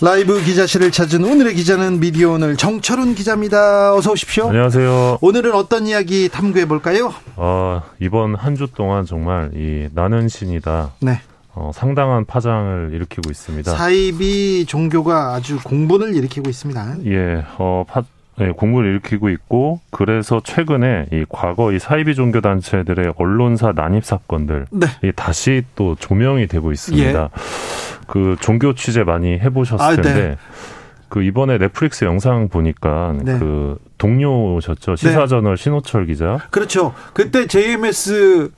라이브 0.00 0.40
기자실을 0.44 0.92
찾은 0.92 1.24
오늘의 1.24 1.54
기자는 1.54 1.98
미디어 1.98 2.30
오늘 2.32 2.56
정철훈 2.56 3.16
기자입니다. 3.16 3.94
어서 3.94 4.12
오십시오. 4.12 4.48
안녕하세요. 4.48 5.18
오늘은 5.20 5.52
어떤 5.54 5.86
이야기 5.88 6.28
탐구해 6.28 6.66
볼까요? 6.66 7.12
어, 7.36 7.82
이번 8.00 8.34
한 8.36 8.54
주 8.54 8.68
동안 8.72 9.04
정말 9.06 9.50
이 9.54 9.88
나는 9.94 10.28
신이다. 10.28 10.90
네. 11.00 11.20
어, 11.54 11.72
상당한 11.74 12.24
파장을 12.24 12.90
일으키고 12.92 13.30
있습니다. 13.30 13.72
사이비 13.74 14.66
종교가 14.66 15.34
아주 15.34 15.58
공분을 15.64 16.14
일으키고 16.14 16.48
있습니다. 16.48 16.96
예, 17.06 17.44
어, 17.58 17.84
파, 17.88 18.02
네, 18.36 18.50
공분을 18.52 18.88
일으키고 18.90 19.28
있고 19.30 19.80
그래서 19.90 20.40
최근에 20.44 21.06
이 21.12 21.24
과거 21.28 21.72
이 21.72 21.80
사이비 21.80 22.14
종교 22.14 22.40
단체들의 22.40 23.14
언론사 23.16 23.72
난입 23.74 24.04
사건들 24.04 24.66
네. 24.70 24.86
이 25.02 25.10
다시 25.16 25.62
또 25.74 25.96
조명이 25.98 26.46
되고 26.46 26.70
있습니다. 26.70 27.22
예. 27.22 27.28
그 28.08 28.34
종교 28.40 28.74
취재 28.74 29.04
많이 29.04 29.38
해보셨을 29.38 29.84
아, 29.84 29.90
네. 29.94 30.02
텐데 30.02 30.28
네. 30.30 30.36
그 31.08 31.22
이번에 31.22 31.58
넷플릭스 31.58 32.04
영상 32.04 32.48
보니까 32.48 33.14
네. 33.22 33.38
그 33.38 33.78
동료셨죠 33.98 34.96
시사저널 34.96 35.56
네. 35.56 35.62
신호철 35.62 36.06
기자. 36.06 36.38
그렇죠. 36.50 36.92
그때 37.12 37.46
JMS 37.46 38.50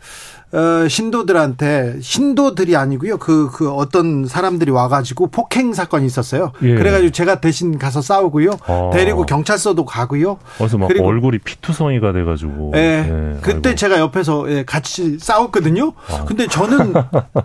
어, 0.53 0.89
신도들한테 0.89 1.99
신도들이 2.01 2.75
아니고요. 2.75 3.19
그그 3.19 3.51
그 3.53 3.71
어떤 3.71 4.27
사람들이 4.27 4.73
와가지고 4.73 5.29
폭행 5.29 5.73
사건이 5.73 6.05
있었어요. 6.07 6.51
예. 6.63 6.75
그래가지고 6.75 7.13
제가 7.13 7.41
대신 7.41 7.79
가서 7.79 8.03
싸우고요. 8.03 8.51
아. 8.67 8.91
데리고 8.93 9.25
경찰서도 9.27 9.85
가고요. 9.85 10.39
그래서 10.59 10.77
막 10.77 10.89
그리고 10.89 11.07
얼굴이 11.07 11.39
피투성이가 11.39 12.13
돼가지고. 12.13 12.73
예. 12.75 12.81
예. 12.81 13.41
그때 13.43 13.69
아이고. 13.71 13.77
제가 13.77 14.01
옆에서 14.01 14.51
예, 14.51 14.65
같이 14.65 15.21
싸웠거든요. 15.21 15.93
아. 16.09 16.25
근데 16.25 16.49
저는 16.49 16.95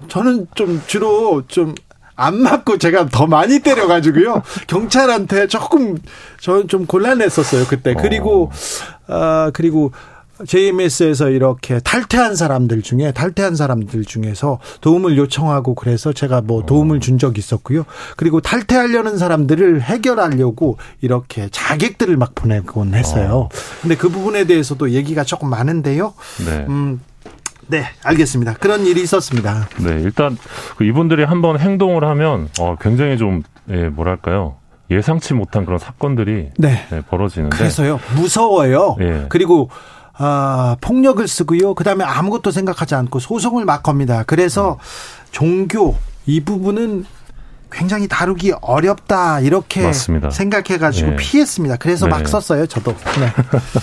저는 0.08 0.48
좀 0.56 0.82
주로 0.88 1.44
좀 1.48 1.76
안 2.16 2.42
맞고 2.42 2.78
제가 2.78 3.08
더 3.10 3.28
많이 3.28 3.60
때려가지고요. 3.60 4.42
경찰한테 4.68 5.48
조금 5.48 5.98
저는 6.40 6.68
좀 6.68 6.86
곤란했었어요 6.86 7.66
그때. 7.66 7.94
그리고 7.94 8.52
어, 9.08 9.14
아, 9.14 9.52
그리고 9.54 9.92
JMS에서 10.46 11.30
이렇게 11.30 11.80
탈퇴한 11.80 12.36
사람들 12.36 12.82
중에 12.82 13.14
탈퇴한 13.14 13.56
사람들 13.56 14.04
중에서 14.04 14.60
도움을 14.82 15.18
요청하고 15.18 15.76
그래서 15.76 16.12
제가 16.12 16.42
뭐 16.42 16.66
도움을 16.66 17.00
준 17.00 17.18
적이 17.18 17.40
있었고요. 17.40 17.86
그리고 18.18 18.42
탈퇴하려는 18.42 19.18
사람들을 19.18 19.82
해결하려고 19.82 20.78
이렇게 21.02 21.48
자객들을 21.52 22.18
막 22.18 22.36
보내곤 22.36 22.96
했어요. 22.96 23.50
어. 23.50 23.50
근데 23.82 23.96
그 23.96 24.10
부분에 24.10 24.44
대해서도 24.44 24.92
얘기가 24.92 25.24
조금 25.24 25.50
많은데요. 25.50 26.14
네. 26.46 26.66
음, 26.68 27.00
네, 27.68 27.86
알겠습니다. 28.04 28.56
그런 28.56 28.86
일이 28.86 29.02
있었습니다. 29.02 29.68
네, 29.80 30.02
일단 30.02 30.38
그 30.78 30.84
이분들이 30.84 31.24
한번 31.24 31.60
행동을 31.60 32.04
하면 32.06 32.50
어, 32.60 32.76
굉장히 32.80 33.18
좀 33.18 33.44
예, 33.70 33.90
뭐랄까요? 33.90 34.56
예상치 34.92 35.34
못한 35.34 35.66
그런 35.66 35.80
사건들이 35.80 36.50
네. 36.58 36.86
네, 36.92 37.02
벌어지는데 37.10 37.58
그래서요 37.58 38.00
무서워요. 38.16 38.98
예. 39.02 39.26
그리고 39.30 39.70
아, 40.18 40.78
폭력을 40.80 41.28
쓰고요. 41.28 41.74
그다음에 41.74 42.04
아무것도 42.04 42.52
생각하지 42.52 42.96
않고 42.96 43.20
소송을 43.20 43.66
막 43.66 43.84
겁니다. 43.84 44.24
그래서 44.26 44.80
종교 45.32 45.96
이 46.26 46.40
부분은 46.42 47.06
굉장히 47.72 48.08
다루기 48.08 48.54
어렵다 48.62 49.40
이렇게 49.42 49.84
맞습니다. 49.84 50.30
생각해가지고 50.30 51.12
네. 51.12 51.16
피했습니다. 51.18 51.78
그래서 51.78 52.06
네. 52.06 52.12
막 52.12 52.28
썼어요, 52.28 52.66
저도. 52.68 52.92
네. 52.92 53.28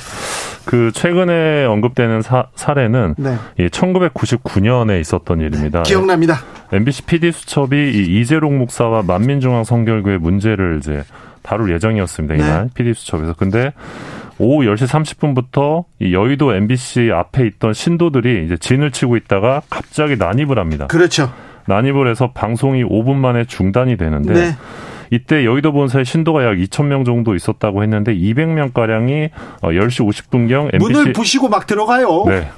그 0.65 0.93
최근에 0.95 1.65
언급되는 1.65 2.23
사, 2.23 2.47
사례는 2.55 3.17
네. 3.19 3.37
이 3.59 3.67
1999년에 3.69 5.01
있었던 5.01 5.41
일입니다. 5.41 5.83
기억납니다. 5.83 6.41
MBC 6.73 7.03
PD 7.03 7.33
수첩이 7.33 7.77
이 7.77 8.21
이재록 8.21 8.55
목사와 8.55 9.03
만민중앙 9.03 9.65
성결교회 9.65 10.19
문제를 10.19 10.79
이제 10.79 11.03
다룰 11.43 11.73
예정이었습니다. 11.73 12.35
이날 12.35 12.71
PD 12.75 12.91
네. 12.91 12.95
수첩에서. 12.95 13.35
근데 13.35 13.73
오후 14.39 14.65
10시 14.65 14.87
30분부터 14.89 15.85
이 16.01 16.15
여의도 16.15 16.55
MBC 16.55 17.11
앞에 17.13 17.47
있던 17.47 17.73
신도들이 17.73 18.45
이제 18.47 18.57
진을 18.57 18.91
치고 18.91 19.17
있다가 19.17 19.63
갑자기 19.69 20.17
난입을 20.17 20.59
합니다. 20.59 20.87
그렇죠. 20.87 21.33
난입을 21.67 22.09
해서 22.09 22.33
방송이 22.33 22.85
5분 22.85 23.15
만에 23.15 23.45
중단이 23.45 23.97
되는데 23.97 24.33
네. 24.33 24.57
이때 25.11 25.45
여의도 25.45 25.73
본사에 25.73 26.05
신도가 26.05 26.43
약 26.45 26.55
2천 26.55 26.87
명 26.87 27.05
정도 27.05 27.35
있었다고 27.35 27.83
했는데 27.83 28.15
200명 28.15 28.73
가량이 28.73 29.29
10시 29.61 30.05
어, 30.05 30.09
50분경 30.09 30.75
MBC 30.75 30.79
문을 30.79 31.13
부시고 31.13 31.51
막 31.51 31.67
들어가요. 31.67 32.25
네. 32.27 32.49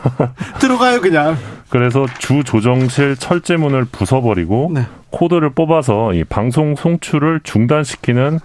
들어가요 0.60 1.02
그냥. 1.02 1.36
그래서 1.68 2.06
주 2.18 2.42
조정실 2.42 3.16
철제문을 3.16 3.84
부숴버리고 3.84 4.72
네. 4.72 4.86
코드를 5.10 5.50
뽑아서 5.50 6.14
이 6.14 6.24
방송 6.24 6.74
송출을 6.74 7.40
중단시키는 7.42 8.36
어, 8.36 8.40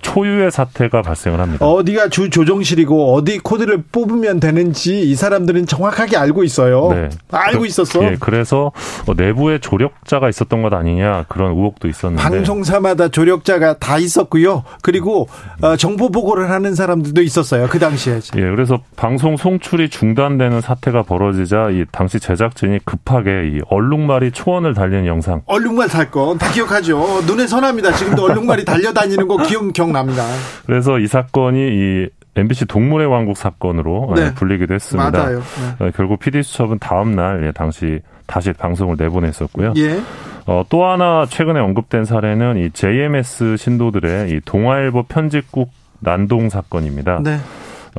초유의 0.00 0.50
사태가 0.50 1.02
발생을 1.02 1.40
합니다. 1.40 1.66
어디가 1.66 2.08
주 2.08 2.30
조정실이고 2.30 3.14
어디 3.14 3.38
코드를 3.38 3.82
뽑으면 3.90 4.40
되는지 4.40 5.00
이 5.00 5.14
사람들은 5.14 5.66
정확하게 5.66 6.16
알고 6.16 6.44
있어요. 6.44 6.90
네. 6.92 7.08
알고 7.30 7.60
그, 7.60 7.66
있었어. 7.66 8.04
예, 8.04 8.16
그래서 8.20 8.72
어, 9.06 9.14
내부에 9.16 9.58
조력자가 9.58 10.28
있었던 10.28 10.62
것 10.62 10.72
아니냐 10.72 11.24
그런 11.28 11.52
의혹도 11.52 11.88
있었는데 11.88 12.22
방송사마다 12.22 13.08
조력자가 13.08 13.78
다 13.78 13.98
있었고요. 13.98 14.64
그리고 14.82 15.28
어, 15.60 15.76
정보 15.76 16.10
보고를 16.10 16.50
하는 16.50 16.74
사람들도 16.74 17.22
있었어요. 17.22 17.66
그 17.68 17.78
당시에. 17.78 18.20
예, 18.36 18.40
그래서 18.40 18.80
방송 18.96 19.36
송출이 19.36 19.88
중단되는 19.88 20.60
사태가 20.60 21.02
벌어지자 21.02 21.70
이 21.70 21.84
당시 21.90 22.20
제작진이 22.20 22.80
급하게 22.84 23.30
이 23.54 23.60
얼룩말이 23.68 24.32
초원을 24.32 24.74
달리는 24.74 25.06
영상. 25.06 25.42
얼룩말 25.46 25.88
사건 25.88 26.38
다 26.38 26.50
기억하죠. 26.50 27.22
눈에 27.26 27.46
선합니다. 27.46 27.92
지금도 27.92 28.24
얼룩말이 28.24 28.64
달려다니는 28.64 29.28
거 29.28 29.38
기억 29.38 29.71
기억납니다. 29.72 30.24
그래서 30.66 30.98
이 30.98 31.06
사건이 31.06 31.58
이 31.58 32.08
MBC 32.34 32.66
동물의 32.66 33.08
왕국 33.08 33.36
사건으로 33.36 34.14
네. 34.16 34.34
불리기도 34.34 34.74
했습니다. 34.74 35.10
맞아요. 35.10 35.40
네. 35.40 35.86
어, 35.86 35.90
결국 35.94 36.18
PD 36.18 36.42
수첩은 36.42 36.78
다음 36.78 37.14
날 37.14 37.44
예, 37.46 37.52
당시 37.52 38.00
다시 38.26 38.52
방송을 38.52 38.96
내보냈었고요. 38.98 39.74
예. 39.76 40.00
어, 40.46 40.64
또 40.68 40.86
하나 40.86 41.26
최근에 41.26 41.60
언급된 41.60 42.04
사례는 42.04 42.58
이 42.58 42.70
JMS 42.70 43.56
신도들의 43.58 44.30
이 44.30 44.40
동아일보 44.44 45.04
편집국 45.04 45.70
난동 46.00 46.48
사건입니다. 46.48 47.20
네. 47.22 47.38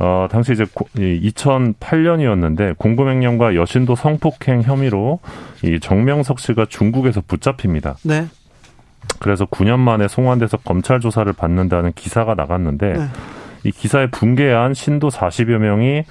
어, 0.01 0.27
당시 0.29 0.53
이제 0.53 0.65
2008년이었는데 0.65 2.77
공금횡령과 2.77 3.55
여신도 3.55 3.95
성폭행 3.95 4.63
혐의로 4.63 5.19
이 5.63 5.79
정명석 5.79 6.39
씨가 6.39 6.65
중국에서 6.67 7.21
붙잡힙니다. 7.21 7.97
네. 8.03 8.25
그래서 9.19 9.45
9년 9.45 9.79
만에 9.79 10.07
송환돼서 10.07 10.57
검찰 10.57 10.99
조사를 10.99 11.31
받는다는 11.33 11.93
기사가 11.93 12.35
나갔는데 12.35 12.93
네. 12.93 13.07
이 13.63 13.71
기사에 13.71 14.07
붕괴한 14.07 14.73
신도 14.73 15.09
40여 15.09 15.57
명이 15.57 16.03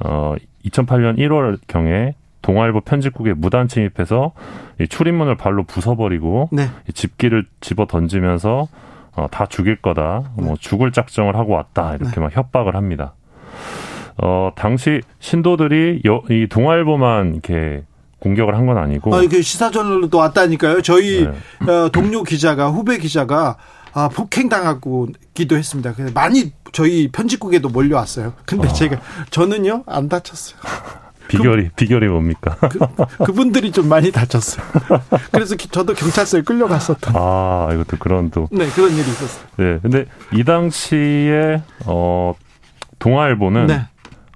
어 0.00 0.34
2008년 0.66 1.18
1월 1.18 1.58
경에 1.66 2.14
동아일보 2.42 2.82
편집국에 2.82 3.34
무단 3.34 3.68
침입해서 3.68 4.32
이 4.80 4.86
출입문을 4.86 5.36
발로 5.36 5.64
부숴버리고 5.64 6.48
네. 6.52 6.68
이 6.88 6.92
집기를 6.92 7.46
집어 7.60 7.86
던지면서 7.86 8.68
어, 9.16 9.26
다 9.30 9.46
죽일 9.46 9.76
거다, 9.76 10.02
뭐 10.02 10.32
네. 10.36 10.44
뭐 10.44 10.56
죽을 10.58 10.92
작정을 10.92 11.34
하고 11.34 11.54
왔다 11.54 11.94
이렇게 11.96 12.14
네. 12.14 12.20
막 12.20 12.36
협박을 12.36 12.76
합니다. 12.76 13.14
어 14.20 14.52
당시 14.56 15.00
신도들이 15.18 16.02
여, 16.06 16.22
이 16.30 16.46
동아일보만 16.48 17.32
이렇게 17.34 17.84
공격을 18.20 18.54
한 18.56 18.66
건 18.66 18.78
아니고. 18.78 19.14
아, 19.14 19.22
이게 19.22 19.40
시사전으로도 19.42 20.18
왔다니까요. 20.18 20.82
저희 20.82 21.26
네. 21.66 21.72
어, 21.72 21.88
동료 21.90 22.22
기자가 22.22 22.68
후배 22.70 22.98
기자가 22.98 23.56
아, 23.94 24.08
폭행당하고기도 24.08 25.56
했습니다. 25.56 25.94
많이 26.14 26.52
저희 26.72 27.08
편집국에도 27.10 27.68
몰려왔어요. 27.70 28.34
근데 28.44 28.68
어. 28.68 28.72
제가 28.72 29.00
저는요 29.30 29.84
안 29.86 30.08
다쳤어요. 30.08 30.58
비결이 31.28 31.64
그, 31.68 31.74
비결이 31.76 32.08
뭡니까? 32.08 32.56
그, 33.24 33.32
분들이 33.32 33.70
좀 33.70 33.88
많이 33.88 34.10
다쳤어요. 34.10 34.64
그래서 35.30 35.56
저도 35.56 35.92
경찰서에 35.94 36.40
끌려갔었던. 36.42 37.14
아 37.16 37.68
이것도 37.72 37.98
그런 37.98 38.30
또. 38.30 38.48
네 38.50 38.66
그런 38.70 38.92
일이 38.92 39.00
있었어요. 39.00 39.44
네, 39.56 39.78
근데 39.82 40.06
이 40.32 40.42
당시에 40.44 41.62
어 41.86 42.34
동아일보는 42.98 43.66
네. 43.66 43.86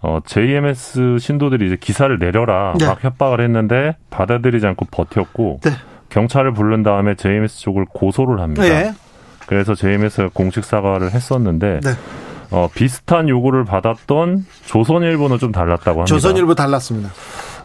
어, 0.02 0.18
JMS 0.24 1.18
신도들이 1.18 1.66
이제 1.66 1.76
기사를 1.76 2.16
내려라 2.18 2.74
네. 2.78 2.86
막 2.86 3.02
협박을 3.02 3.40
했는데 3.40 3.96
받아들이지 4.10 4.66
않고 4.66 4.86
버텼고 4.90 5.60
네. 5.62 5.70
경찰을 6.08 6.52
부른 6.52 6.82
다음에 6.82 7.14
JMS 7.14 7.60
쪽을 7.60 7.86
고소를 7.92 8.40
합니다. 8.40 8.62
네. 8.62 8.92
그래서 9.46 9.74
JMS가 9.74 10.30
공식 10.34 10.64
사과를 10.64 11.12
했었는데 11.12 11.80
네. 11.82 11.90
어, 12.50 12.68
비슷한 12.74 13.28
요구를 13.28 13.64
받았던 13.64 14.44
조선일보는 14.66 15.38
좀 15.38 15.52
달랐다고 15.52 16.00
합니다. 16.00 16.04
조선일보 16.06 16.54
달랐습니다. 16.54 17.10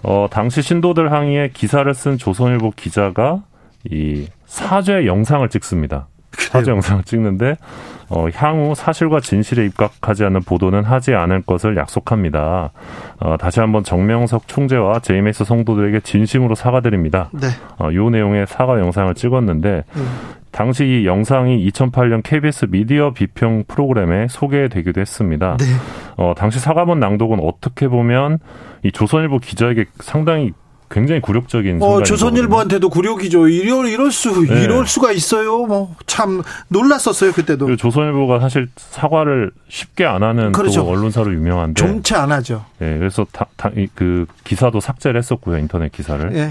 어, 0.03 0.27
당시 0.31 0.61
신도들 0.61 1.11
항의에 1.11 1.49
기사를 1.53 1.91
쓴 1.93 2.17
조선일보 2.17 2.71
기자가 2.75 3.41
이 3.89 4.27
사죄 4.45 5.05
영상을 5.05 5.47
찍습니다. 5.49 6.07
그래요? 6.31 6.49
사죄 6.51 6.71
영상을 6.71 7.03
찍는데 7.03 7.57
어, 8.09 8.27
향후 8.33 8.73
사실과 8.75 9.19
진실에 9.19 9.65
입각하지 9.65 10.23
않는 10.25 10.41
보도는 10.43 10.83
하지 10.83 11.13
않을 11.13 11.41
것을 11.41 11.75
약속합니다. 11.77 12.71
어, 13.19 13.37
다시 13.37 13.59
한번 13.59 13.83
정명석 13.83 14.47
총재와 14.47 14.99
JMS 14.99 15.43
성도들에게 15.43 15.99
진심으로 16.01 16.55
사과드립니다. 16.55 17.29
네. 17.33 17.47
어, 17.79 17.93
요 17.93 18.09
내용의 18.09 18.47
사과 18.47 18.79
영상을 18.79 19.13
찍었는데 19.13 19.83
음. 19.95 20.07
당시 20.51 20.85
이 20.85 21.05
영상이 21.05 21.69
2008년 21.69 22.23
KBS 22.23 22.67
미디어 22.71 23.11
비평 23.11 23.65
프로그램에 23.67 24.27
소개되기도 24.27 25.01
했습니다. 25.01 25.57
네. 25.57 25.65
어, 26.15 26.33
당시 26.35 26.59
사과문 26.59 26.99
낭독은 26.99 27.39
어떻게 27.41 27.87
보면 27.87 28.39
이 28.83 28.91
조선일보 28.91 29.39
기자에게 29.39 29.85
상당히 29.99 30.53
굉장히 30.89 31.19
굴욕적인 31.21 31.81
어, 31.81 32.01
조선일보한테도 32.03 32.89
굴욕이죠. 32.89 33.49
이럴 33.49 33.87
이럴 33.87 34.11
수 34.11 34.45
네. 34.47 34.63
이럴 34.63 34.87
수가 34.87 35.11
있어요. 35.11 35.65
뭐 35.65 35.95
참 36.17 36.41
놀랐었어요 36.69 37.31
그때도. 37.31 37.75
조선일보가 37.75 38.39
사실 38.39 38.67
사과를 38.75 39.51
쉽게 39.69 40.03
안 40.03 40.23
하는 40.23 40.51
그렇죠. 40.51 40.81
또 40.83 40.89
언론사로 40.89 41.31
유명한데 41.31 41.79
좀채 41.79 42.15
안 42.15 42.31
하죠. 42.31 42.65
예, 42.81 42.97
그래서 42.97 43.25
다, 43.31 43.45
다, 43.55 43.69
그 43.93 44.25
기사도 44.43 44.79
삭제를 44.79 45.19
했었고요 45.19 45.59
인터넷 45.59 45.91
기사를. 45.91 46.35
예. 46.35 46.49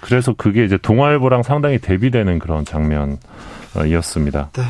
그래서 0.00 0.32
그게 0.32 0.64
이제 0.64 0.78
동아일보랑 0.78 1.42
상당히 1.42 1.76
대비되는 1.78 2.38
그런 2.38 2.64
장면이었습니다. 2.64 4.50
네. 4.54 4.62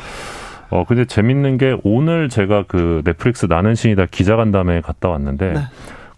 어 0.70 0.84
근데 0.88 1.04
재밌는 1.04 1.58
게 1.58 1.76
오늘 1.84 2.28
제가 2.28 2.64
그 2.66 3.02
넷플릭스 3.04 3.46
나는 3.46 3.76
신이다 3.76 4.06
기자간담회 4.10 4.80
갔다 4.80 5.08
왔는데. 5.08 5.54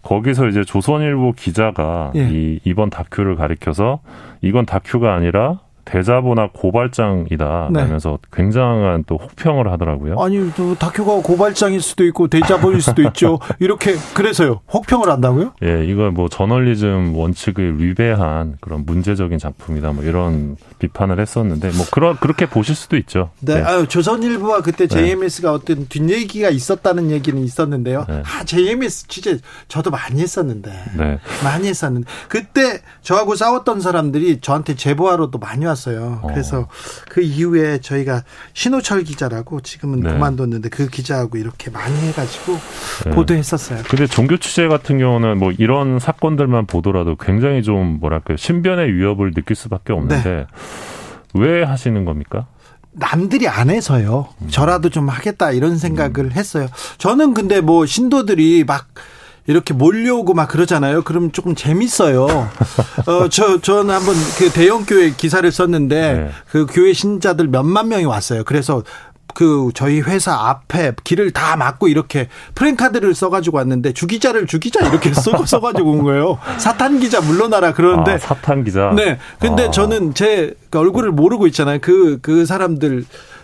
네. 0.01 0.09
거기서 0.09 0.47
이제 0.47 0.63
조선일보 0.63 1.33
기자가 1.33 2.11
예. 2.15 2.29
이 2.29 2.59
이번 2.63 2.89
다큐를 2.89 3.35
가리켜서 3.35 3.99
이건 4.41 4.65
다큐가 4.65 5.13
아니라 5.13 5.59
대자보나 5.89 6.49
고발장이다 6.53 7.69
라면서 7.73 8.19
네. 8.21 8.29
굉장한 8.31 9.05
또 9.07 9.17
혹평을 9.17 9.71
하더라고요. 9.71 10.19
아니 10.19 10.51
또 10.55 10.75
다큐가 10.75 11.15
고발장일 11.23 11.81
수도 11.81 12.05
있고 12.05 12.27
대자보일 12.27 12.81
수도 12.81 13.01
있죠. 13.03 13.39
이렇게 13.59 13.95
그래서요. 14.13 14.61
혹평을 14.71 15.09
한다고요? 15.09 15.53
예, 15.63 15.83
이건 15.85 16.13
뭐 16.13 16.29
저널리즘 16.29 17.15
원칙을 17.15 17.81
위배한 17.81 18.57
그런 18.61 18.85
문제적인 18.85 19.39
작품이다. 19.39 19.91
뭐 19.93 20.03
이런 20.03 20.57
비판을 20.77 21.19
했었는데 21.19 21.71
뭐 21.71 21.85
그런 21.91 22.15
그렇게 22.17 22.45
보실 22.45 22.75
수도 22.75 22.95
있죠. 22.97 23.31
네, 23.39 23.55
네. 23.55 23.63
아유, 23.63 23.87
조선일보와 23.87 24.61
그때 24.61 24.87
JMS가 24.87 25.49
네. 25.49 25.55
어떤 25.55 25.87
뒷얘기가 25.87 26.49
있었다는 26.49 27.09
얘기는 27.09 27.41
있었는데요. 27.41 28.05
네. 28.07 28.21
아 28.25 28.43
JMS 28.43 29.07
취재 29.07 29.39
저도 29.67 29.89
많이 29.89 30.21
했었는데 30.21 30.71
네. 30.97 31.19
많이 31.43 31.67
했었는데 31.67 32.07
그때 32.27 32.81
저하고 33.01 33.33
싸웠던 33.35 33.81
사람들이 33.81 34.39
저한테 34.41 34.75
제보하러도 34.75 35.39
많이 35.39 35.65
왔어요. 35.65 35.78
나왔어요. 35.79 36.19
어. 36.21 36.27
그래서 36.27 36.67
그 37.09 37.21
이후에 37.21 37.79
저희가 37.79 38.23
신호철 38.53 39.03
기자라고 39.03 39.61
지금은 39.61 40.01
네. 40.01 40.11
그만뒀는데 40.11 40.69
그 40.69 40.87
기자하고 40.87 41.37
이렇게 41.37 41.71
많이 41.71 41.95
해가지고 42.07 42.57
네. 43.05 43.11
보도했었어요. 43.11 43.83
근데 43.87 44.05
종교 44.07 44.37
취재 44.37 44.67
같은 44.67 44.97
경우는 44.97 45.37
뭐 45.37 45.51
이런 45.51 45.99
사건들만 45.99 46.65
보더라도 46.65 47.15
굉장히 47.15 47.63
좀 47.63 47.99
뭐랄까요 47.99 48.37
신변의 48.37 48.93
위협을 48.93 49.33
느낄 49.33 49.55
수밖에 49.55 49.93
없는데 49.93 50.29
네. 50.29 50.45
왜 51.33 51.63
하시는 51.63 52.05
겁니까? 52.05 52.47
남들이 52.91 53.47
안 53.47 53.69
해서요. 53.69 54.27
음. 54.41 54.47
저라도 54.49 54.89
좀 54.89 55.09
하겠다 55.09 55.51
이런 55.51 55.77
생각을 55.77 56.25
음. 56.25 56.31
했어요. 56.31 56.67
저는 56.97 57.33
근데 57.33 57.61
뭐 57.61 57.85
신도들이 57.85 58.65
막 58.65 58.87
이렇게 59.49 59.73
몰려오고 59.73 60.35
막 60.35 60.47
그러잖아요. 60.47 61.01
그럼 61.01 61.31
조금 61.31 61.55
재밌어요. 61.55 62.27
어, 63.07 63.29
저, 63.29 63.59
저는 63.59 63.95
한번 63.95 64.13
그 64.37 64.51
대형교회 64.51 65.13
기사를 65.17 65.51
썼는데 65.51 66.13
네. 66.13 66.29
그 66.51 66.67
교회 66.69 66.93
신자들 66.93 67.47
몇만 67.47 67.87
명이 67.87 68.05
왔어요. 68.05 68.43
그래서 68.43 68.83
그 69.33 69.71
저희 69.73 70.01
회사 70.01 70.33
앞에 70.35 70.93
길을 71.03 71.31
다 71.31 71.55
막고 71.55 71.87
이렇게 71.87 72.27
프랭카드를 72.53 73.15
써가지고 73.15 73.57
왔는데 73.57 73.93
주기자를 73.93 74.45
주기자 74.45 74.87
이렇게 74.87 75.15
써, 75.15 75.31
써가지고 75.43 75.93
온 75.93 76.03
거예요. 76.03 76.37
사탄 76.59 76.99
기자 76.99 77.19
물러나라 77.19 77.73
그러는데 77.73 78.13
아, 78.13 78.17
사탄 78.19 78.63
기자. 78.63 78.93
네. 78.95 79.17
근데 79.39 79.65
아. 79.65 79.71
저는 79.71 80.13
제 80.13 80.53
얼굴을 80.71 81.11
모르고 81.11 81.47
있잖아요. 81.47 81.79
그그 81.79 82.19
그 82.21 82.45
사람들 82.45 83.03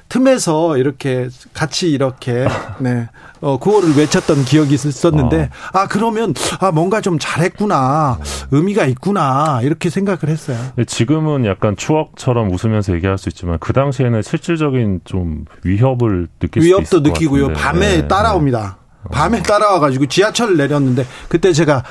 틈에서 0.10 0.78
이렇게 0.78 1.30
같이 1.54 1.90
이렇게 1.90 2.48
네. 2.80 3.10
어, 3.42 3.58
구호를 3.58 3.98
외쳤던 3.98 4.46
기억이 4.46 4.76
있었는데 4.76 5.50
어. 5.74 5.78
아 5.78 5.88
그러면 5.88 6.34
아 6.60 6.72
뭔가 6.72 7.02
좀 7.02 7.18
잘했구나 7.20 8.20
의미가 8.52 8.86
있구나 8.86 9.62
이렇게 9.64 9.90
생각을 9.90 10.28
했어요. 10.28 10.58
지금은 10.88 11.46
약간 11.46 11.76
추억처럼 11.76 12.52
웃으면서 12.52 12.94
얘기할 12.96 13.18
수 13.18 13.30
있지만 13.30 13.58
그 13.60 13.74
당시에는 13.74 14.22
실질적인 14.22 15.02
좀 15.06 15.46
위협을 15.64 16.28
느낄 16.40 16.62
수 16.62 16.68
위협도 16.68 17.00
느끼고요. 17.02 17.54
밤에 17.54 18.02
네. 18.02 18.08
따라옵니다. 18.08 18.78
밤에 19.12 19.42
따라와 19.44 19.80
가지고 19.80 20.08
지하철을 20.08 20.58
내렸는데 20.58 21.06
그때 21.30 21.54
제가 21.54 21.84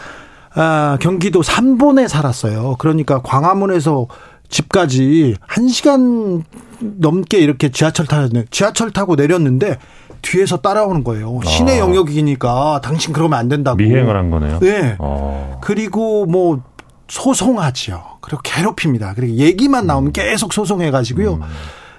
아, 0.56 0.96
경기도 1.00 1.42
삼본에 1.42 2.06
살았어요. 2.06 2.76
그러니까 2.78 3.20
광화문에서 3.22 4.06
집까지 4.48 5.36
한시간 5.40 6.44
넘게 6.78 7.38
이렇게 7.38 7.70
지하철 7.70 8.06
타야 8.06 8.28
지하철 8.50 8.90
타고 8.90 9.14
내렸는데 9.16 9.78
뒤에서 10.22 10.58
따라오는 10.58 11.04
거예요. 11.04 11.40
신의 11.44 11.76
아. 11.76 11.78
영역이니까 11.80 12.80
당신 12.82 13.12
그러면 13.12 13.38
안 13.38 13.48
된다고. 13.48 13.76
미행을 13.76 14.16
한 14.16 14.30
거네요. 14.30 14.58
네. 14.60 14.96
아. 14.98 15.58
그리고 15.60 16.26
뭐 16.26 16.62
소송하지요. 17.08 18.02
그리고 18.20 18.40
괴롭힙니다. 18.42 19.14
그리고 19.14 19.34
얘기만 19.34 19.86
나오면 19.86 20.10
음. 20.10 20.12
계속 20.12 20.52
소송해 20.52 20.90
가지고요. 20.90 21.34
음. 21.34 21.42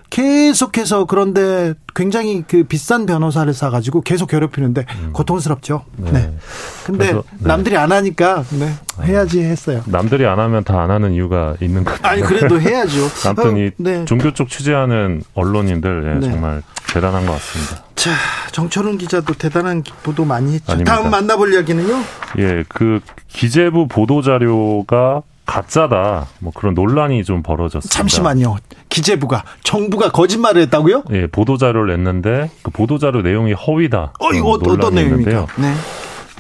계속해서 0.10 1.06
그런데 1.06 1.74
굉장히 1.96 2.44
그 2.48 2.64
비싼 2.64 3.06
변호사를 3.06 3.54
사가지고 3.54 4.02
계속 4.02 4.28
괴롭히는데 4.30 4.86
음. 5.02 5.10
고통스럽죠. 5.14 5.84
네. 5.98 6.12
네. 6.12 6.38
근데 6.86 7.06
그래서, 7.12 7.24
네. 7.40 7.48
남들이 7.48 7.78
안 7.78 7.92
하니까 7.92 8.44
네. 8.52 8.74
해야지 9.04 9.42
했어요. 9.42 9.82
남들이 9.88 10.26
안 10.26 10.40
하면 10.40 10.64
다 10.64 10.76
안 10.86 10.92
하는 10.92 11.14
이유가 11.14 11.56
있는 11.62 11.84
거죠. 11.84 11.98
아니 12.04 12.22
그래도 12.22 12.62
해야죠. 12.62 13.10
아무튼 13.26 13.58
이 13.58 13.68
어, 13.68 13.72
네. 13.78 14.06
종교 14.06 14.34
쪽 14.34 14.50
취재하는 14.50 15.24
언론인들 15.34 16.14
예, 16.16 16.20
네. 16.20 16.30
정말 16.32 16.62
대단한 16.94 17.26
것 17.26 17.32
같습니다. 17.34 17.84
자, 17.96 18.12
정철훈 18.52 18.98
기자도 19.00 19.34
대단한 19.34 19.84
보도 20.04 20.26
많이 20.26 20.54
했죠. 20.54 20.72
아닙니다. 20.74 20.96
다음 20.96 21.10
만나볼 21.10 21.54
이야기는요? 21.54 22.04
예, 22.38 22.64
그 22.68 23.00
기재부 23.30 23.88
보도 23.88 24.22
자료가 24.22 25.24
가짜다. 25.46 26.28
뭐 26.40 26.52
그런 26.54 26.74
논란이 26.74 27.24
좀 27.24 27.44
벌어졌습니다. 27.44 27.96
잠시만요. 27.96 28.58
기재부가 28.90 29.44
정부가 29.64 30.10
거짓말을 30.12 30.62
했다고요? 30.64 31.04
예, 31.12 31.28
보도 31.28 31.58
자료를 31.58 31.96
냈는데 31.96 32.50
그 32.64 32.72
보도 32.72 32.98
자료 32.98 33.22
내용이 33.22 33.54
허위다. 33.54 34.14
어, 34.20 34.32
이거 34.34 34.52
어떤 34.52 34.96
내용입니까? 34.96 35.48
네. 35.58 35.74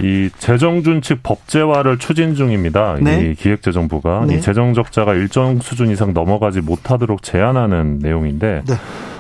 이 0.01 0.29
재정준 0.39 1.01
칙 1.01 1.23
법제화를 1.23 1.99
추진 1.99 2.35
중입니다. 2.35 2.97
네. 2.99 3.31
이 3.31 3.35
기획재정부가 3.35 4.25
네. 4.27 4.35
이 4.35 4.41
재정 4.41 4.73
적자가 4.73 5.13
일정 5.13 5.59
수준 5.59 5.89
이상 5.89 6.13
넘어가지 6.13 6.59
못하도록 6.61 7.23
제한하는 7.23 7.99
내용인데 7.99 8.63
네. 8.65 8.75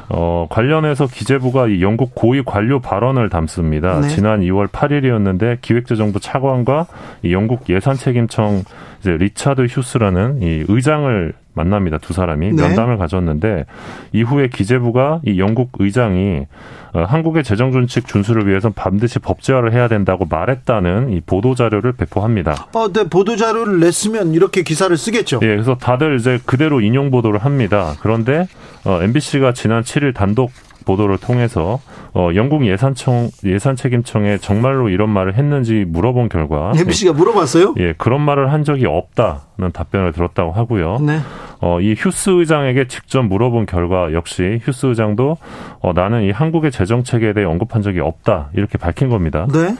어, 0.09 0.47
관련해서 0.49 1.07
기재부가 1.07 1.67
이 1.67 1.81
영국 1.81 2.13
고위 2.13 2.43
관료 2.43 2.79
발언을 2.79 3.29
담습니다. 3.29 4.01
네. 4.01 4.07
지난 4.09 4.41
2월 4.41 4.67
8일이었는데 4.67 5.61
기획재정부 5.61 6.19
차관과 6.19 6.87
이 7.23 7.33
영국 7.33 7.69
예산책임청 7.69 8.63
이제 8.99 9.11
리차드 9.17 9.63
휴스라는 9.63 10.41
이 10.41 10.65
의장을 10.67 11.33
만납니다. 11.55 11.97
두 11.97 12.13
사람이 12.13 12.51
네. 12.53 12.61
면담을 12.61 12.97
가졌는데 12.97 13.65
이후에 14.13 14.49
기재부가 14.49 15.21
이 15.25 15.39
영국 15.39 15.71
의장이 15.79 16.45
어, 16.93 17.03
한국의 17.03 17.43
재정 17.43 17.71
준칙 17.71 18.07
준수를 18.07 18.47
위해서 18.47 18.69
반드시 18.69 19.19
법제화를 19.19 19.73
해야 19.73 19.87
된다고 19.87 20.25
말했다는 20.29 21.11
이 21.11 21.21
보도 21.25 21.55
자료를 21.55 21.93
배포합니다. 21.93 22.67
어, 22.73 22.91
네, 22.91 23.03
보도 23.09 23.35
자료를 23.35 23.79
냈으면 23.79 24.33
이렇게 24.33 24.61
기사를 24.61 24.95
쓰겠죠. 24.95 25.39
예, 25.41 25.47
그래서 25.47 25.75
다들 25.75 26.15
이제 26.17 26.39
그대로 26.45 26.79
인용 26.79 27.11
보도를 27.11 27.39
합니다. 27.39 27.95
그런데 27.99 28.47
어, 28.85 28.99
MBC가 29.01 29.53
지난 29.53 29.83
7일 29.83 30.13
단독 30.13 30.51
보도를 30.85 31.17
통해서 31.17 31.79
어, 32.13 32.29
영국 32.35 32.65
예산청 32.65 33.29
예산 33.43 33.75
책임청에 33.75 34.37
정말로 34.37 34.89
이런 34.89 35.09
말을 35.09 35.35
했는지 35.35 35.85
물어본 35.87 36.29
결과 36.29 36.71
MBC가 36.75 37.13
물어봤어요? 37.13 37.75
예, 37.77 37.93
그런 37.97 38.21
말을 38.21 38.53
한 38.53 38.63
적이 38.63 38.85
없다는 38.85 39.71
답변을 39.73 40.13
들었다고 40.13 40.51
하고요. 40.51 40.99
네. 41.01 41.19
어, 41.61 41.81
이 41.81 41.95
휴스 41.97 42.29
의장에게 42.29 42.87
직접 42.87 43.23
물어본 43.23 43.65
결과 43.65 44.13
역시 44.13 44.59
휴스 44.63 44.85
의장도 44.87 45.37
어, 45.79 45.93
나는 45.93 46.23
이 46.23 46.31
한국의 46.31 46.71
재정 46.71 47.03
체계에 47.03 47.33
대해 47.33 47.45
언급한 47.45 47.81
적이 47.81 48.01
없다 48.01 48.49
이렇게 48.53 48.77
밝힌 48.77 49.09
겁니다. 49.09 49.47
네. 49.51 49.75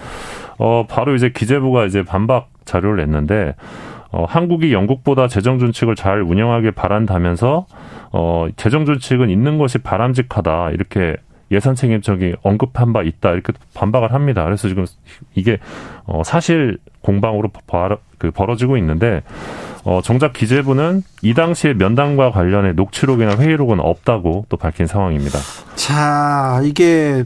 어, 0.58 0.86
바로 0.88 1.16
이제 1.16 1.30
기재부가 1.30 1.86
이제 1.86 2.04
반박 2.04 2.50
자료를 2.66 2.98
냈는데 3.06 3.54
어, 4.12 4.26
한국이 4.28 4.72
영국보다 4.72 5.28
재정 5.28 5.60
준칙을 5.60 5.96
잘 5.96 6.22
운영하길 6.22 6.72
바란다면서 6.72 7.66
어, 8.18 8.48
재정 8.56 8.86
준칙은 8.86 9.30
있는 9.30 9.58
것이 9.58 9.78
바람직하다 9.78 10.70
이렇게 10.72 11.18
예산 11.52 11.76
책임적이 11.76 12.36
언급한 12.44 12.94
바 12.94 13.04
있다 13.04 13.32
이렇게 13.32 13.52
반박을 13.74 14.14
합니다. 14.14 14.46
그래서 14.46 14.70
지금 14.70 14.86
이게 15.36 15.60
어, 16.06 16.24
사실 16.24 16.78
공방으로 17.02 17.50
벌, 17.68 17.98
그 18.18 18.32
벌어지고 18.32 18.78
있는데 18.78 19.22
어, 19.84 20.00
정작 20.02 20.32
기재부는 20.32 21.04
이 21.24 21.34
당시에 21.34 21.74
면담과 21.74 22.32
관련해 22.32 22.72
녹취록이나 22.72 23.36
회의록은 23.36 23.82
없다고 23.82 24.46
또 24.48 24.56
밝힌 24.56 24.88
상황입니다. 24.88 25.38
자, 25.76 26.62
이게 26.64 27.26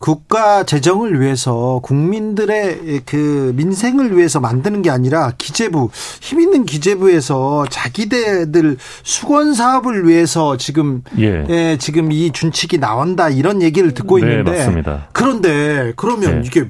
국가 0.00 0.64
재정을 0.64 1.20
위해서 1.20 1.78
국민들의 1.82 3.02
그 3.04 3.52
민생을 3.54 4.16
위해서 4.16 4.40
만드는 4.40 4.80
게 4.80 4.88
아니라 4.88 5.32
기재부 5.36 5.90
힘 6.22 6.40
있는 6.40 6.64
기재부에서 6.64 7.66
자기네들 7.68 8.78
수건 9.02 9.52
사업을 9.52 10.08
위해서 10.08 10.56
지금 10.56 11.02
예. 11.18 11.44
예 11.50 11.76
지금 11.78 12.12
이 12.12 12.32
준칙이 12.32 12.78
나온다 12.78 13.28
이런 13.28 13.60
얘기를 13.60 13.92
듣고 13.92 14.18
네, 14.18 14.22
있는데 14.22 14.50
맞습니다. 14.50 15.08
그런데 15.12 15.92
그러면 15.96 16.40
네. 16.40 16.46
이게 16.46 16.64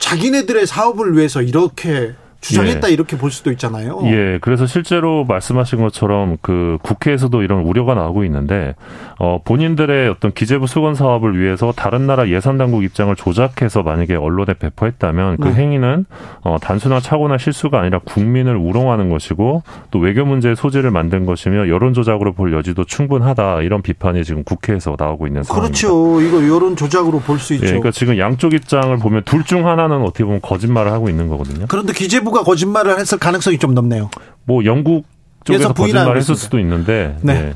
자기네들의 0.00 0.66
사업을 0.66 1.16
위해서 1.16 1.40
이렇게 1.40 2.14
주장했다 2.40 2.88
예. 2.88 2.92
이렇게 2.92 3.18
볼 3.18 3.30
수도 3.32 3.50
있잖아요. 3.50 4.00
예, 4.04 4.38
그래서 4.40 4.64
실제로 4.66 5.24
말씀하신 5.24 5.80
것처럼 5.80 6.36
그 6.40 6.78
국회에서도 6.82 7.42
이런 7.42 7.62
우려가 7.62 7.94
나오고 7.94 8.24
있는데 8.24 8.74
어 9.18 9.40
본인들의 9.44 10.08
어떤 10.08 10.32
기재부 10.32 10.68
수건 10.68 10.94
사업을 10.94 11.36
위해서 11.38 11.72
다른 11.72 12.06
나라 12.06 12.28
예산 12.28 12.56
당국 12.56 12.84
입장을 12.84 13.14
조작해서 13.16 13.82
만약에 13.82 14.14
언론에 14.14 14.54
배포했다면 14.54 15.38
그 15.38 15.48
네. 15.48 15.54
행위는 15.54 16.04
어 16.42 16.58
단순한 16.60 17.00
착오나 17.00 17.38
실수가 17.38 17.80
아니라 17.80 17.98
국민을 18.04 18.56
우롱하는 18.56 19.10
것이고 19.10 19.64
또 19.90 19.98
외교 19.98 20.24
문제의 20.24 20.54
소지를 20.54 20.92
만든 20.92 21.26
것이며 21.26 21.68
여론 21.68 21.92
조작으로 21.92 22.32
볼 22.34 22.52
여지도 22.52 22.84
충분하다 22.84 23.62
이런 23.62 23.82
비판이 23.82 24.22
지금 24.24 24.44
국회에서 24.44 24.94
나오고 24.96 25.26
있는 25.26 25.42
상황입니다. 25.42 25.76
그렇죠. 25.80 26.20
이거 26.20 26.46
여론 26.54 26.76
조작으로 26.76 27.18
볼 27.20 27.38
수 27.38 27.54
있죠. 27.54 27.64
예, 27.66 27.70
그러니까 27.70 27.90
지금 27.90 28.18
양쪽 28.18 28.54
입장을 28.54 28.96
보면 28.98 29.22
둘 29.24 29.42
중 29.48 29.66
하나는 29.66 30.02
어떻게 30.02 30.24
보면 30.24 30.40
거짓말을 30.42 30.92
하고 30.92 31.08
있는 31.08 31.28
거거든요. 31.28 31.64
그런데 31.68 31.92
기재부 31.94 32.27
정부가 32.28 32.42
거짓말을 32.44 32.98
했을 32.98 33.18
가능성이 33.18 33.58
좀 33.58 33.74
높네요. 33.74 34.10
뭐 34.44 34.64
영국 34.64 35.04
쪽에서 35.44 35.72
거짓말을 35.72 36.16
했을 36.16 36.36
수도 36.36 36.58
있는데 36.58 37.16
네. 37.22 37.34
네. 37.34 37.54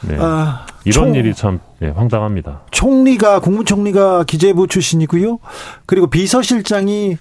네. 0.00 0.16
아, 0.20 0.66
이런 0.84 1.06
총, 1.06 1.14
일이 1.14 1.34
참 1.34 1.60
네, 1.78 1.88
황당합니다. 1.88 2.62
총리가 2.70 3.40
국무총리가 3.40 4.24
기재부 4.24 4.66
출신이고요. 4.66 5.38
그리고 5.86 6.06
비서실장이 6.08 7.16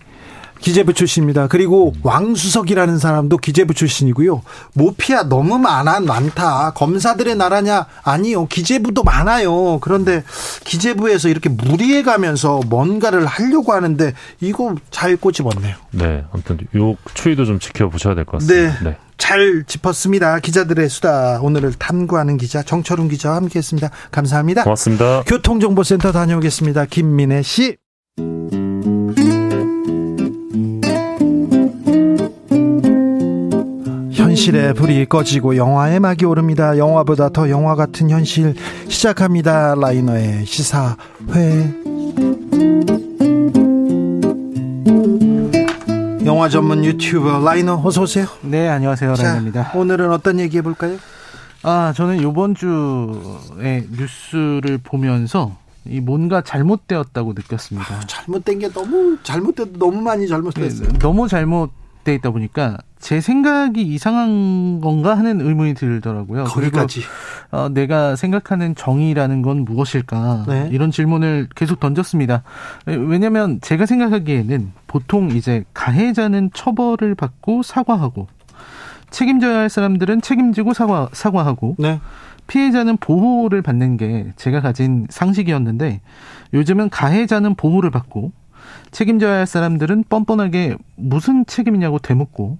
기재부 0.59 0.93
출신입니다. 0.93 1.47
그리고 1.47 1.93
음. 1.95 1.99
왕수석이라는 2.03 2.97
사람도 2.99 3.37
기재부 3.37 3.73
출신이고요. 3.73 4.41
모피아 4.73 5.23
너무 5.23 5.57
많아 5.57 5.99
많다. 6.01 6.71
검사들의 6.71 7.35
나라냐? 7.35 7.85
아니요. 8.03 8.47
기재부도 8.47 9.03
많아요. 9.03 9.79
그런데 9.79 10.23
기재부에서 10.63 11.29
이렇게 11.29 11.49
무리해 11.49 12.03
가면서 12.03 12.59
뭔가를 12.67 13.25
하려고 13.25 13.73
하는데 13.73 14.13
이거 14.41 14.75
잘 14.91 15.15
꼬집었네요. 15.17 15.75
네. 15.91 16.23
아무튼 16.31 16.59
요 16.75 16.95
추이도 17.13 17.45
좀 17.45 17.59
지켜보셔야 17.59 18.15
될 18.15 18.25
것 18.25 18.39
같습니다. 18.39 18.79
네. 18.83 18.89
네. 18.91 18.97
잘 19.17 19.63
짚었습니다. 19.65 20.39
기자들의 20.39 20.89
수다 20.89 21.39
오늘을 21.41 21.73
탐구하는 21.73 22.37
기자 22.37 22.61
정철훈 22.61 23.09
기자와 23.09 23.37
함께했습니다. 23.37 23.89
감사합니다. 24.11 24.63
고맙습니다. 24.63 25.23
교통정보센터 25.25 26.11
다녀오겠습니다. 26.11 26.85
김민혜 26.85 27.41
씨. 27.41 27.77
현실의 34.47 34.73
불이 34.75 35.05
꺼지고 35.07 35.57
영화의 35.57 35.99
막이 35.99 36.25
오릅니다. 36.25 36.77
영화보다 36.77 37.29
더 37.29 37.49
영화 37.49 37.75
같은 37.75 38.09
현실 38.09 38.55
시작합니다. 38.87 39.75
라이너의 39.75 40.45
시사회. 40.45 40.95
영화 46.25 46.49
전문 46.49 46.85
유튜버 46.85 47.43
라이너 47.43 47.81
어서 47.83 48.03
오세요. 48.03 48.27
네, 48.41 48.69
안녕하세요. 48.69 49.15
자, 49.15 49.23
라이너입니다. 49.23 49.71
오늘은 49.75 50.11
어떤 50.11 50.39
얘기 50.39 50.57
해 50.57 50.61
볼까요? 50.61 50.97
아, 51.63 51.93
저는 51.95 52.19
이번 52.21 52.55
주에 52.55 53.85
뉴스를 53.91 54.77
보면서 54.81 55.57
이 55.85 55.99
뭔가 55.99 56.41
잘못되었다고 56.41 57.33
느꼈습니다. 57.33 57.93
아, 57.93 57.99
잘못된 58.07 58.59
게 58.59 58.71
너무 58.71 59.17
잘못돼 59.23 59.73
너무 59.73 60.01
많이 60.01 60.27
잘못됐어요. 60.27 60.87
네, 60.89 60.99
너무 60.99 61.27
잘못 61.27 61.71
돼 62.07 62.13
있다 62.15 62.31
보니까 62.31 62.77
제 62.99 63.19
생각이 63.19 63.81
이상한 63.81 64.79
건가 64.79 65.17
하는 65.17 65.41
의문이 65.41 65.73
들더라고요. 65.73 66.45
거기까지. 66.45 67.01
그리고 67.01 67.11
어, 67.51 67.69
내가 67.69 68.15
생각하는 68.15 68.75
정의라는 68.75 69.41
건 69.41 69.65
무엇일까? 69.65 70.45
네. 70.47 70.69
이런 70.71 70.89
질문을 70.89 71.49
계속 71.53 71.81
던졌습니다. 71.81 72.43
왜냐하면 72.85 73.59
제가 73.59 73.85
생각하기에는 73.85 74.71
보통 74.87 75.31
이제 75.31 75.65
가해자는 75.73 76.51
처벌을 76.53 77.13
받고 77.13 77.61
사과하고 77.63 78.27
책임져야 79.09 79.59
할 79.59 79.69
사람들은 79.69 80.21
책임지고 80.21 80.73
사과 80.73 81.09
사과하고 81.11 81.75
네. 81.79 81.99
피해자는 82.47 82.95
보호를 82.97 83.61
받는 83.61 83.97
게 83.97 84.31
제가 84.37 84.61
가진 84.61 85.07
상식이었는데 85.09 85.99
요즘은 86.53 86.89
가해자는 86.89 87.55
보호를 87.55 87.91
받고 87.91 88.31
책임져야 88.91 89.39
할 89.39 89.47
사람들은 89.47 90.05
뻔뻔하게 90.09 90.77
무슨 90.95 91.45
책임이냐고 91.45 91.99
되묻고 91.99 92.57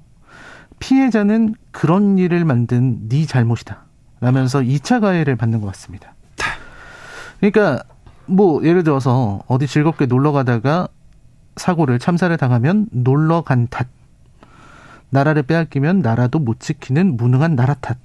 피해자는 0.79 1.55
그런 1.71 2.17
일을 2.17 2.45
만든 2.45 3.07
네 3.09 3.25
잘못이다. 3.25 3.85
라면서 4.19 4.59
2차 4.59 4.99
가해를 5.01 5.35
받는 5.35 5.61
것 5.61 5.67
같습니다. 5.67 6.13
그러니까 7.39 7.83
뭐 8.25 8.63
예를 8.63 8.83
들어서 8.83 9.41
어디 9.47 9.67
즐겁게 9.67 10.05
놀러 10.05 10.31
가다가 10.31 10.87
사고를 11.55 11.99
참사를 11.99 12.35
당하면 12.37 12.87
놀러 12.91 13.41
간 13.41 13.67
탓. 13.69 13.87
나라를 15.09 15.43
빼앗기면 15.43 15.99
나라도 15.99 16.39
못 16.39 16.59
지키는 16.59 17.17
무능한 17.17 17.55
나라 17.55 17.73
탓. 17.75 17.97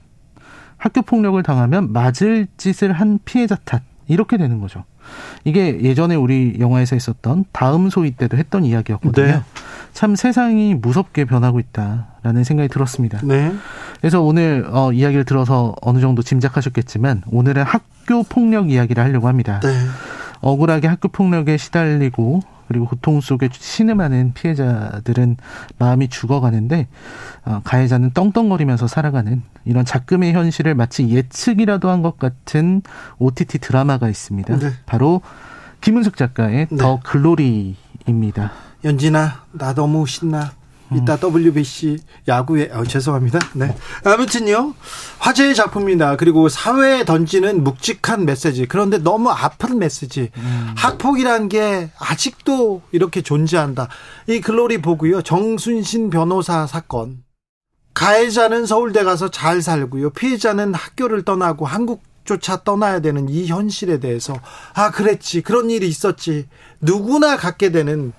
학교 0.77 1.03
폭력을 1.03 1.41
당하면 1.43 1.93
맞을 1.93 2.47
짓을 2.57 2.93
한 2.93 3.19
피해자 3.25 3.57
탓. 3.65 3.83
이렇게 4.07 4.37
되는 4.37 4.61
거죠. 4.61 4.85
이게 5.45 5.81
예전에 5.83 6.15
우리 6.15 6.57
영화에서 6.59 6.97
있었던 6.97 7.45
다음 7.53 7.91
소위 7.91 8.13
때도 8.13 8.37
했던 8.37 8.65
이야기였거든요. 8.65 9.27
네. 9.27 9.43
참 9.93 10.17
세상이 10.17 10.75
무섭게 10.75 11.25
변하고 11.25 11.61
있다라는 11.61 12.45
생각이 12.45 12.69
들었습니다. 12.69 13.21
네. 13.23 13.53
그래서 14.01 14.23
오늘 14.23 14.67
어, 14.71 14.93
이야기를 14.93 15.25
들어서 15.25 15.75
어느 15.83 16.01
정도 16.01 16.23
짐작하셨겠지만 16.23 17.23
오늘은 17.31 17.63
학교 17.63 18.23
폭력 18.23 18.71
이야기를 18.71 19.03
하려고 19.03 19.29
합니다. 19.29 19.61
네. 19.61 19.69
억울하게 20.41 20.89
학교 20.89 21.09
폭력에 21.09 21.57
시달리고 21.57 22.41
그리고 22.73 22.87
고통 22.87 23.21
속에 23.21 23.51
신음하는 23.53 24.33
피해자들은 24.33 25.37
마음이 25.79 26.09
죽어가는데 26.09 26.89
어, 27.45 27.61
가해자는 27.65 28.13
떵떵거리면서 28.13 28.87
살아가는 28.87 29.43
이런 29.67 29.85
작금의 29.85 30.33
현실을 30.33 30.75
마치 30.75 31.07
예측이라도 31.09 31.91
한 31.91 32.03
것 32.03 32.19
같은 32.19 32.83
OTT 33.19 33.59
드라마가 33.59 34.09
있습니다. 34.09 34.59
네. 34.59 34.71
바로 34.87 35.21
김은숙 35.83 36.17
작가의 36.17 36.67
네. 36.71 36.77
더 36.79 36.99
글로리입니다. 37.05 38.51
연진아, 38.85 39.45
나 39.53 39.75
너무 39.75 40.07
신나. 40.07 40.51
이따 40.97 41.17
WBC 41.17 41.99
야구에 42.29 42.71
어, 42.73 42.85
죄송합니다. 42.85 43.39
네. 43.55 43.75
아무튼요. 44.05 44.75
화제의 45.19 45.55
작품입니다. 45.55 46.17
그리고 46.17 46.49
사회에 46.49 47.05
던지는 47.05 47.65
묵직한 47.65 48.25
메시지. 48.25 48.67
그런데 48.67 48.99
너무 48.99 49.31
아픈 49.31 49.79
메시지. 49.79 50.31
음. 50.37 50.75
학폭이란 50.77 51.49
게 51.49 51.91
아직도 51.99 52.83
이렇게 52.93 53.23
존재한다. 53.23 53.89
이 54.29 54.41
글로리 54.41 54.83
보고요. 54.83 55.23
정순신 55.23 56.11
변호사 56.11 56.67
사건. 56.67 57.23
가해자는 57.95 58.67
서울대 58.67 59.05
가서 59.05 59.31
잘 59.31 59.61
살고요. 59.61 60.11
피해자는 60.11 60.75
학교를 60.75 61.25
떠나고 61.25 61.67
한국조차 61.67 62.63
떠나야 62.63 63.01
되는 63.01 63.29
이 63.29 63.47
현실에 63.47 63.99
대해서 63.99 64.35
아 64.75 64.91
그랬지 64.91 65.43
그런 65.43 65.71
일이 65.71 65.89
있었지 65.89 66.47
누구나 66.81 67.37
갖게 67.37 67.71
되는 67.73 68.13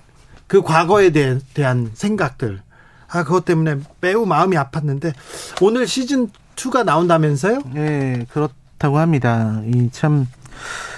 그 0.47 0.61
과거에 0.61 1.09
대한, 1.11 1.41
대한 1.53 1.91
생각들. 1.93 2.61
아, 3.09 3.23
그것 3.23 3.45
때문에 3.45 3.77
매우 4.01 4.25
마음이 4.25 4.55
아팠는데 4.55 5.13
오늘 5.61 5.87
시즌 5.87 6.29
2가 6.55 6.83
나온다면서요? 6.83 7.61
네, 7.73 8.25
그렇다고 8.31 8.97
합니다. 8.99 9.61
이 9.65 9.89
참 9.91 10.27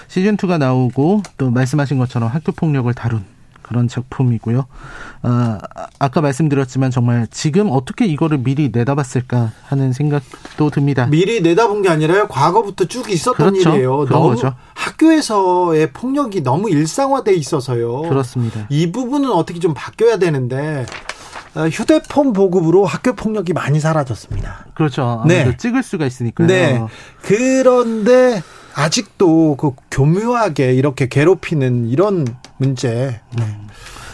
시즌 0.07 0.37
2가 0.37 0.57
나오고 0.57 1.23
또 1.37 1.49
말씀하신 1.49 1.97
것처럼 1.97 2.29
학교 2.29 2.51
폭력을 2.51 2.93
다룬 2.93 3.25
그런 3.67 3.87
작품이고요. 3.87 4.65
아, 5.23 5.57
아까 5.97 6.21
말씀드렸지만 6.21 6.91
정말 6.91 7.27
지금 7.31 7.69
어떻게 7.71 8.05
이거를 8.05 8.37
미리 8.37 8.69
내다봤을까 8.71 9.51
하는 9.63 9.91
생각도 9.91 10.69
듭니다. 10.69 11.07
미리 11.07 11.41
내다본 11.41 11.81
게 11.81 11.89
아니라요. 11.89 12.27
과거부터 12.27 12.85
쭉 12.85 13.09
있었던 13.09 13.53
그렇죠. 13.53 13.71
일이에요. 13.71 14.05
너무 14.05 14.29
거죠. 14.29 14.53
학교에서의 14.75 15.91
폭력이 15.93 16.41
너무 16.41 16.69
일상화돼 16.69 17.33
있어서요. 17.33 18.03
그렇습니다. 18.03 18.67
이 18.69 18.91
부분은 18.91 19.31
어떻게 19.31 19.59
좀 19.59 19.73
바뀌어야 19.73 20.17
되는데 20.17 20.85
어, 21.55 21.67
휴대폰 21.67 22.33
보급으로 22.33 22.85
학교 22.85 23.13
폭력이 23.13 23.53
많이 23.53 23.79
사라졌습니다. 23.79 24.65
그렇죠. 24.75 25.23
네. 25.25 25.57
찍을 25.57 25.81
수가 25.81 26.05
있으니까요. 26.05 26.47
네. 26.47 26.85
그런데 27.21 28.43
아직도 28.75 29.55
그 29.55 29.71
교묘하게 29.91 30.73
이렇게 30.73 31.07
괴롭히는 31.07 31.87
이런 31.87 32.25
문제. 32.57 33.19
네. 33.37 33.43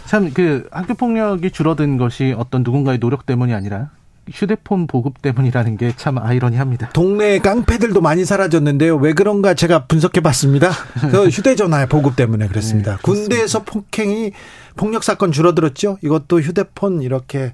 참그 0.05 0.69
학교 0.71 0.93
폭력이 0.93 1.51
줄어든 1.51 1.97
것이 1.97 2.35
어떤 2.37 2.63
누군가의 2.63 2.99
노력 2.99 3.25
때문이 3.25 3.53
아니라 3.53 3.89
휴대폰 4.31 4.85
보급 4.85 5.21
때문이라는 5.21 5.77
게 5.77 5.93
참 5.97 6.17
아이러니합니다. 6.17 6.89
동네 6.89 7.39
깡패들도 7.39 8.01
많이 8.01 8.23
사라졌는데요. 8.23 8.97
왜 8.97 9.13
그런가 9.13 9.53
제가 9.53 9.85
분석해 9.87 10.21
봤습니다. 10.21 10.71
그 11.09 11.27
휴대전화 11.29 11.85
보급 11.87 12.15
때문에 12.15 12.47
그렇습니다. 12.47 12.97
네, 12.97 13.01
군대에서 13.01 13.63
폭행이 13.63 14.31
폭력 14.75 15.03
사건 15.03 15.31
줄어들었죠. 15.31 15.97
이것도 16.03 16.41
휴대폰 16.41 17.01
이렇게 17.01 17.53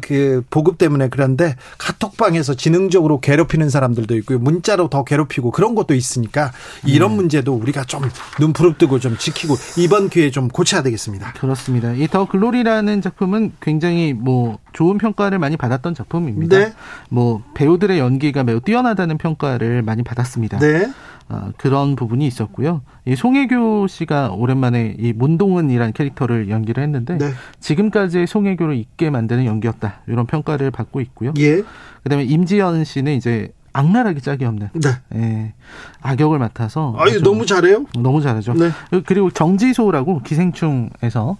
그 0.00 0.42
보급 0.50 0.78
때문에 0.78 1.08
그런데 1.08 1.56
카톡방에서 1.78 2.54
지능적으로 2.54 3.20
괴롭히는 3.20 3.68
사람들도 3.70 4.16
있고요. 4.18 4.38
문자로 4.38 4.88
더 4.88 5.04
괴롭히고 5.04 5.50
그런 5.52 5.74
것도 5.74 5.94
있으니까 5.94 6.52
이런 6.84 7.12
음. 7.12 7.16
문제도 7.16 7.52
우리가 7.54 7.84
좀 7.84 8.02
눈 8.38 8.52
부릅뜨고 8.52 8.98
좀 9.00 9.16
지키고 9.16 9.54
이번 9.78 10.08
기회에 10.08 10.30
좀 10.30 10.48
고쳐야 10.48 10.82
되겠습니다. 10.82 11.32
그렇습니다. 11.34 11.92
이 11.92 12.06
더 12.08 12.26
글로리라는 12.26 13.00
작품은 13.02 13.52
굉장히 13.60 14.12
뭐 14.12 14.58
좋은 14.72 14.98
평가를 14.98 15.38
많이 15.38 15.56
받았던 15.56 15.94
작품입니다. 15.94 16.58
네. 16.58 16.72
뭐 17.08 17.42
배우들의 17.54 17.98
연기가 17.98 18.44
매우 18.44 18.60
뛰어나다는 18.60 19.18
평가를 19.18 19.82
많이 19.82 20.02
받았습니다. 20.02 20.58
네. 20.58 20.92
어, 21.28 21.50
그런 21.56 21.96
부분이 21.96 22.26
있었고요. 22.26 22.82
이 23.04 23.16
송혜교 23.16 23.88
씨가 23.88 24.30
오랜만에 24.30 24.94
이 24.98 25.12
문동은이라는 25.12 25.92
캐릭터를 25.92 26.48
연기를 26.50 26.82
했는데 26.82 27.18
네. 27.18 27.30
지금까지 27.58 28.26
송혜교를 28.26 28.76
잊게 28.76 29.10
만드는 29.10 29.44
연기였다 29.44 30.02
이런 30.06 30.26
평가를 30.26 30.70
받고 30.70 31.00
있고요. 31.00 31.32
예. 31.38 31.62
그다음에 32.04 32.24
임지연 32.24 32.84
씨는 32.84 33.14
이제 33.14 33.52
악랄하기 33.72 34.20
짝이 34.22 34.44
없는 34.44 34.70
네. 34.74 34.90
예, 35.16 35.52
악역을 36.00 36.38
맡아서 36.38 36.94
아유 36.96 37.20
너무 37.22 37.44
잘해요. 37.44 37.84
너무 37.98 38.22
잘하죠. 38.22 38.54
네. 38.54 38.70
그리고 39.04 39.30
정지소라고 39.30 40.20
기생충에서 40.22 41.36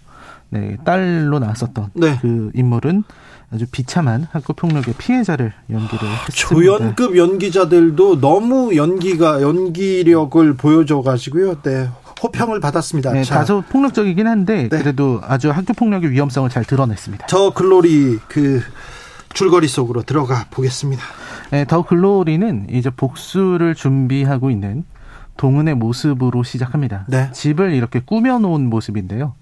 네, 0.50 0.76
딸로 0.84 1.38
나왔었던 1.38 1.90
네. 1.94 2.18
그 2.20 2.50
인물은 2.54 3.04
아주 3.52 3.66
비참한 3.70 4.26
학교 4.32 4.52
폭력의 4.52 4.94
피해자를 4.98 5.52
연기를 5.70 6.08
했습니다. 6.08 6.32
조연급 6.32 7.16
연기자들도 7.16 8.20
너무 8.20 8.76
연기가 8.76 9.40
연기력을 9.40 10.54
보여줘 10.54 11.02
가지고요. 11.02 11.62
네. 11.62 11.88
호평을 12.22 12.60
받았습니다. 12.60 13.12
네, 13.12 13.22
다소 13.22 13.62
폭력적이긴 13.68 14.26
한데 14.26 14.68
네. 14.68 14.78
그래도 14.78 15.20
아주 15.22 15.50
학교 15.50 15.74
폭력의 15.74 16.10
위험성을 16.10 16.48
잘 16.50 16.64
드러냈습니다. 16.64 17.26
저 17.26 17.50
글로리 17.50 18.18
그 18.26 18.62
줄거리 19.34 19.68
속으로 19.68 20.02
들어가 20.02 20.46
보겠습니다. 20.50 21.02
네, 21.50 21.64
더 21.66 21.82
글로리는 21.82 22.68
이제 22.70 22.90
복수를 22.90 23.74
준비하고 23.74 24.50
있는 24.50 24.84
동은의 25.36 25.74
모습으로 25.74 26.42
시작합니다. 26.42 27.04
네. 27.08 27.30
집을 27.32 27.72
이렇게 27.72 28.00
꾸며놓은 28.00 28.68
모습인데요. 28.68 29.34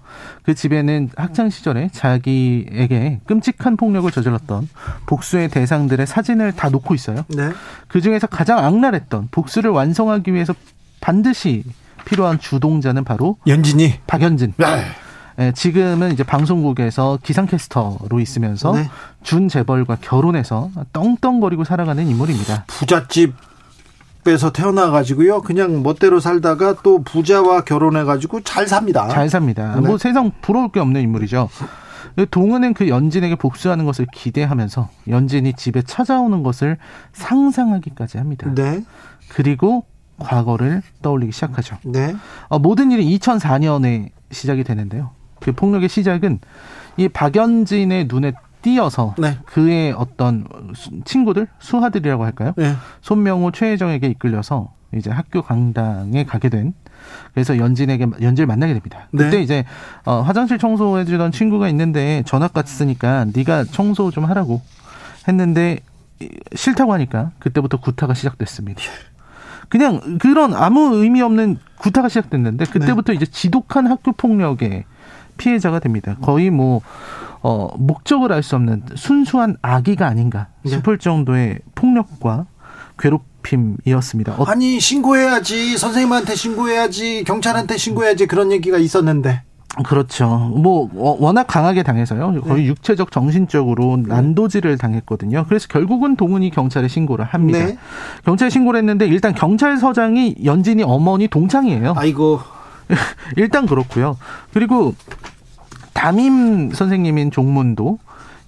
그 0.43 0.53
집에는 0.53 1.09
학창 1.15 1.49
시절에 1.49 1.89
자기에게 1.91 3.21
끔찍한 3.25 3.77
폭력을 3.77 4.09
저질렀던 4.11 4.69
복수의 5.05 5.49
대상들의 5.49 6.05
사진을 6.05 6.53
다 6.53 6.69
놓고 6.69 6.93
있어요. 6.95 7.25
네. 7.29 7.51
그 7.87 8.01
중에서 8.01 8.27
가장 8.27 8.59
악랄했던 8.59 9.29
복수를 9.31 9.71
완성하기 9.71 10.33
위해서 10.33 10.53
반드시 11.01 11.63
필요한 12.05 12.39
주동자는 12.39 13.03
바로 13.03 13.37
연진이 13.47 13.95
박연진. 14.07 14.53
네. 14.57 14.65
네, 15.37 15.51
지금은 15.51 16.13
이제 16.13 16.23
방송국에서 16.23 17.19
기상캐스터로 17.21 18.19
있으면서 18.21 18.73
네. 18.73 18.89
준 19.21 19.49
재벌과 19.49 19.97
결혼해서 19.99 20.71
떵떵거리고 20.93 21.65
살아가는 21.65 22.07
인물입니다. 22.07 22.63
부잣집 22.67 23.33
집에서 24.25 24.51
태어나 24.51 24.89
가지고요. 24.89 25.41
그냥 25.41 25.83
멋대로 25.83 26.19
살다가 26.19 26.75
또 26.81 27.03
부자와 27.03 27.61
결혼해 27.61 28.03
가지고 28.05 28.41
잘 28.41 28.67
삽니다. 28.67 29.07
잘 29.07 29.29
삽니다. 29.29 29.75
네. 29.75 29.87
뭐 29.87 29.99
세상 29.99 30.31
부러울 30.41 30.69
게 30.69 30.79
없는 30.79 30.99
인물이죠. 30.99 31.47
동은은 32.31 32.73
그 32.73 32.89
연진에게 32.89 33.35
복수하는 33.35 33.85
것을 33.85 34.07
기대하면서 34.11 34.89
연진이 35.09 35.53
집에 35.53 35.83
찾아오는 35.83 36.41
것을 36.41 36.77
상상하기까지 37.13 38.17
합니다. 38.17 38.51
네. 38.55 38.83
그리고 39.29 39.85
과거를 40.17 40.81
떠올리기 41.03 41.31
시작하죠. 41.31 41.77
네. 41.83 42.15
어, 42.47 42.57
모든 42.57 42.91
일이 42.91 43.17
2004년에 43.19 44.09
시작이 44.31 44.63
되는데요. 44.63 45.11
그 45.39 45.51
폭력의 45.51 45.87
시작은 45.87 46.39
이 46.97 47.09
박연진의 47.09 48.07
눈에 48.09 48.33
띄어서 48.65 49.13
네. 49.19 49.37
그의 49.45 49.91
어떤 49.91 50.47
친구들 51.05 51.47
수하들이라고 51.59 52.25
할까요? 52.25 52.53
네. 52.57 52.73
손명호 53.01 53.51
최혜정에게 53.51 54.07
이끌려서 54.07 54.73
이제 54.95 55.11
학교 55.11 55.43
강당에 55.43 56.25
가게 56.25 56.49
된 56.49 56.73
그래서 57.35 57.59
연진에게 57.59 58.07
연진을 58.21 58.47
만나게 58.47 58.73
됩니다. 58.73 59.07
네. 59.11 59.25
그때 59.25 59.37
네. 59.37 59.43
이제 59.43 59.65
어, 60.03 60.21
화장실 60.21 60.57
청소해 60.57 61.05
주던 61.05 61.31
친구가 61.31 61.69
있는데 61.69 62.23
전학 62.25 62.53
갔으니까 62.53 63.27
네가 63.35 63.65
청소 63.65 64.09
좀 64.09 64.25
하라고 64.25 64.61
했는데 65.27 65.79
싫다고 66.55 66.91
하니까 66.93 67.31
그때부터 67.37 67.79
구타가 67.79 68.15
시작됐습니다. 68.15 68.81
그냥 69.69 70.17
그런 70.17 70.55
아무 70.55 70.95
의미 70.95 71.21
없는 71.21 71.59
구타가 71.77 72.09
시작됐는데 72.09 72.65
그때부터 72.65 73.13
네. 73.13 73.17
이제 73.17 73.25
지독한 73.27 73.85
학교 73.85 74.11
폭력의 74.11 74.85
피해자가 75.37 75.79
됩니다. 75.79 76.15
거의 76.21 76.49
뭐 76.49 76.81
어, 77.47 77.69
목적을 77.77 78.33
알 78.33 78.41
수 78.41 78.55
없는 78.55 78.81
순수한 78.95 79.55
악의가 79.61 80.07
아닌가 80.07 80.47
네. 80.63 80.71
싶을 80.71 80.97
정도의 80.97 81.59
폭력과 81.75 82.47
괴롭힘이었습니다. 82.97 84.33
어, 84.39 84.45
아니 84.45 84.79
신고해야지 84.79 85.77
선생님한테 85.77 86.33
신고해야지 86.33 87.23
경찰한테 87.23 87.77
신고해야지 87.77 88.25
그런 88.25 88.51
얘기가 88.51 88.79
있었는데. 88.79 89.43
그렇죠. 89.85 90.27
뭐 90.55 90.89
워낙 90.95 91.43
강하게 91.43 91.83
당해서요. 91.83 92.41
거의 92.41 92.63
네. 92.63 92.67
육체적, 92.69 93.11
정신적으로 93.11 93.97
네. 93.97 94.03
난도질을 94.07 94.79
당했거든요. 94.79 95.45
그래서 95.47 95.67
결국은 95.67 96.15
동훈이 96.15 96.49
경찰에 96.49 96.87
신고를 96.87 97.25
합니다. 97.25 97.59
네. 97.59 97.77
경찰에 98.23 98.49
신고를 98.49 98.79
했는데 98.79 99.05
일단 99.05 99.35
경찰서장이 99.35 100.37
연진이 100.45 100.81
어머니 100.81 101.27
동창이에요. 101.27 101.93
아이고. 101.95 102.39
일단 103.37 103.67
그렇고요. 103.67 104.17
그리고 104.53 104.95
담임 105.95 106.71
선생님인 106.71 107.31
종문도 107.31 107.97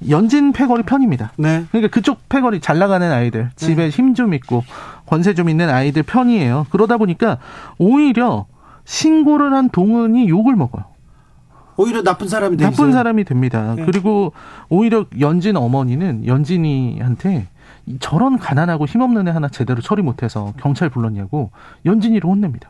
연진 0.10 0.51
패거리 0.51 0.83
편입니다. 0.83 1.31
네. 1.38 1.65
그러니까 1.71 1.91
그쪽 1.91 2.29
패거리 2.29 2.60
잘 2.60 2.77
나가는 2.77 3.10
아이들, 3.10 3.49
집에 3.55 3.86
네. 3.86 3.89
힘좀 3.89 4.36
있고 4.36 4.63
권세 5.07 5.33
좀 5.33 5.49
있는 5.49 5.69
아이들 5.69 6.03
편이에요. 6.03 6.67
그러다 6.69 6.97
보니까 6.97 7.39
오히려 7.79 8.45
신고를 8.83 9.53
한 9.53 9.69
동은이 9.69 10.29
욕을 10.29 10.55
먹어요. 10.55 10.86
오히려 11.77 12.03
나쁜 12.03 12.27
사람이 12.27 12.57
나쁜 12.57 12.73
있어요. 12.73 12.91
사람이 12.91 13.23
됩니다. 13.23 13.75
네. 13.75 13.86
그리고 13.86 14.33
오히려 14.69 15.05
연진 15.19 15.55
어머니는 15.55 16.27
연진이한테 16.27 17.47
저런 18.01 18.38
가난하고 18.38 18.86
힘없는 18.86 19.27
애 19.29 19.31
하나 19.31 19.47
제대로 19.47 19.81
처리 19.81 20.01
못해서 20.01 20.53
경찰 20.60 20.89
불렀냐고 20.89 21.51
연진이를 21.86 22.29
혼냅니다. 22.29 22.69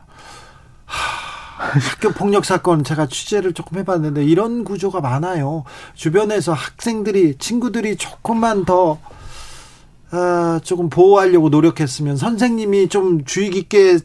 하... 0.86 1.17
학교 1.58 2.10
폭력 2.10 2.44
사건 2.44 2.84
제가 2.84 3.06
취재를 3.06 3.52
조금 3.52 3.78
해봤는데 3.78 4.24
이런 4.24 4.64
구조가 4.64 5.00
많아요. 5.00 5.64
주변에서 5.94 6.52
학생들이 6.52 7.36
친구들이 7.38 7.96
조금만 7.96 8.64
더 8.64 8.98
아, 10.10 10.60
조금 10.62 10.88
보호하려고 10.88 11.48
노력했으면 11.48 12.16
선생님이 12.16 12.88
좀 12.88 13.24
주의 13.24 13.50
깊게 13.50 13.98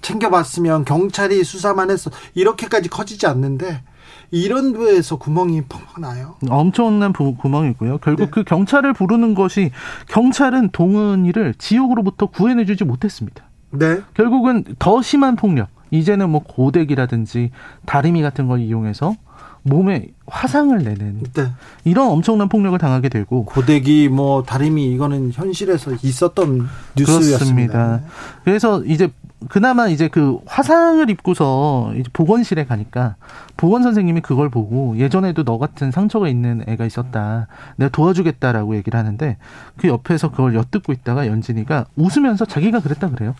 챙겨봤으면 0.00 0.84
경찰이 0.84 1.42
수사만 1.44 1.90
했어 1.90 2.10
이렇게까지 2.34 2.88
커지지 2.88 3.26
않는데 3.26 3.82
이런 4.30 4.72
부에서 4.72 5.16
구멍이 5.16 5.62
펑펑 5.62 6.02
나요. 6.02 6.36
엄청난 6.48 7.12
부, 7.12 7.34
구멍이고요. 7.34 7.98
결국 7.98 8.24
네. 8.24 8.30
그 8.30 8.44
경찰을 8.44 8.92
부르는 8.92 9.34
것이 9.34 9.70
경찰은 10.08 10.70
동은이를 10.70 11.54
지옥으로부터 11.58 12.26
구해내주지 12.26 12.84
못했습니다. 12.84 13.44
네. 13.70 14.00
결국은 14.14 14.64
더 14.78 15.02
심한 15.02 15.36
폭력, 15.36 15.68
이제는 15.90 16.30
뭐 16.30 16.42
고데기라든지 16.42 17.50
다리미 17.86 18.22
같은 18.22 18.46
걸 18.46 18.60
이용해서 18.60 19.14
몸에 19.62 20.08
화상을 20.26 20.76
내는 20.78 21.22
네. 21.34 21.48
이런 21.84 22.08
엄청난 22.08 22.48
폭력을 22.48 22.78
당하게 22.78 23.08
되고 23.08 23.44
고데기 23.44 24.08
뭐 24.08 24.42
다리미 24.42 24.86
이거는 24.92 25.32
현실에서 25.32 25.92
있었던 26.02 26.68
뉴스였습니다. 26.96 27.38
그렇습니다. 27.38 28.00
그래서 28.44 28.82
이제 28.84 29.10
그나마 29.48 29.88
이제 29.88 30.08
그 30.08 30.38
화상을 30.46 31.08
입고서 31.10 31.92
이제 31.94 32.10
보건실에 32.12 32.64
가니까 32.64 33.14
보건 33.56 33.82
선생님이 33.82 34.20
그걸 34.20 34.48
보고 34.48 34.96
예전에도 34.96 35.44
너 35.44 35.58
같은 35.58 35.92
상처가 35.92 36.28
있는 36.28 36.64
애가 36.66 36.84
있었다. 36.84 37.46
내가 37.76 37.90
도와주겠다라고 37.90 38.76
얘기를 38.76 38.98
하는데 38.98 39.36
그 39.76 39.88
옆에서 39.88 40.30
그걸 40.30 40.54
엿듣고 40.54 40.92
있다가 40.92 41.28
연진이가 41.28 41.86
웃으면서 41.96 42.46
자기가 42.46 42.80
그랬다 42.80 43.10
그래요. 43.10 43.34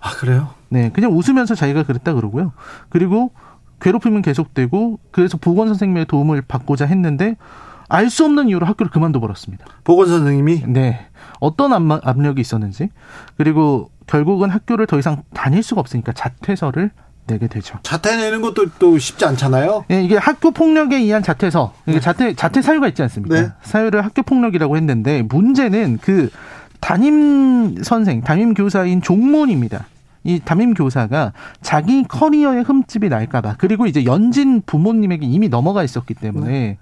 아, 0.00 0.10
그래요? 0.10 0.50
네. 0.68 0.90
그냥 0.92 1.12
웃으면서 1.12 1.54
자기가 1.54 1.84
그랬다 1.84 2.14
그러고요. 2.14 2.52
그리고 2.88 3.30
괴롭힘은 3.80 4.22
계속되고 4.22 4.98
그래서 5.10 5.36
보건 5.36 5.68
선생님의 5.68 6.06
도움을 6.06 6.42
받고자 6.42 6.86
했는데 6.86 7.36
알 7.88 8.10
수 8.10 8.24
없는 8.24 8.48
이유로 8.48 8.66
학교를 8.66 8.90
그만둬 8.90 9.20
버렸습니다. 9.20 9.64
보건 9.84 10.08
선생님이 10.08 10.64
네. 10.66 11.06
어떤 11.40 11.72
압력이 11.72 12.40
있었는지 12.40 12.88
그리고 13.36 13.90
결국은 14.06 14.50
학교를 14.50 14.86
더 14.86 14.98
이상 14.98 15.22
다닐 15.34 15.62
수가 15.62 15.80
없으니까 15.80 16.12
자퇴서를 16.12 16.90
내게 17.26 17.48
되죠. 17.48 17.78
자퇴 17.82 18.16
내는 18.16 18.40
것도 18.40 18.66
또 18.78 18.98
쉽지 18.98 19.24
않잖아요. 19.24 19.84
네, 19.88 20.04
이게 20.04 20.16
학교 20.16 20.52
폭력에 20.52 20.96
의한 20.96 21.24
자퇴서, 21.24 21.74
이게 21.86 21.98
네. 21.98 22.00
자퇴 22.00 22.34
자퇴 22.34 22.62
사유가 22.62 22.86
있지 22.86 23.02
않습니까? 23.02 23.40
네. 23.40 23.48
사유를 23.62 24.04
학교 24.04 24.22
폭력이라고 24.22 24.76
했는데 24.76 25.22
문제는 25.22 25.98
그 26.00 26.30
담임 26.80 27.82
선생, 27.82 28.22
담임 28.22 28.54
교사인 28.54 29.02
종문입니다. 29.02 29.86
이 30.24 30.40
담임 30.44 30.74
교사가 30.74 31.32
자기 31.60 32.02
커리어에 32.02 32.62
흠집이 32.62 33.08
날까봐 33.08 33.56
그리고 33.58 33.86
이제 33.86 34.04
연진 34.04 34.60
부모님에게 34.60 35.24
이미 35.24 35.48
넘어가 35.48 35.84
있었기 35.84 36.14
때문에 36.14 36.50
네. 36.50 36.78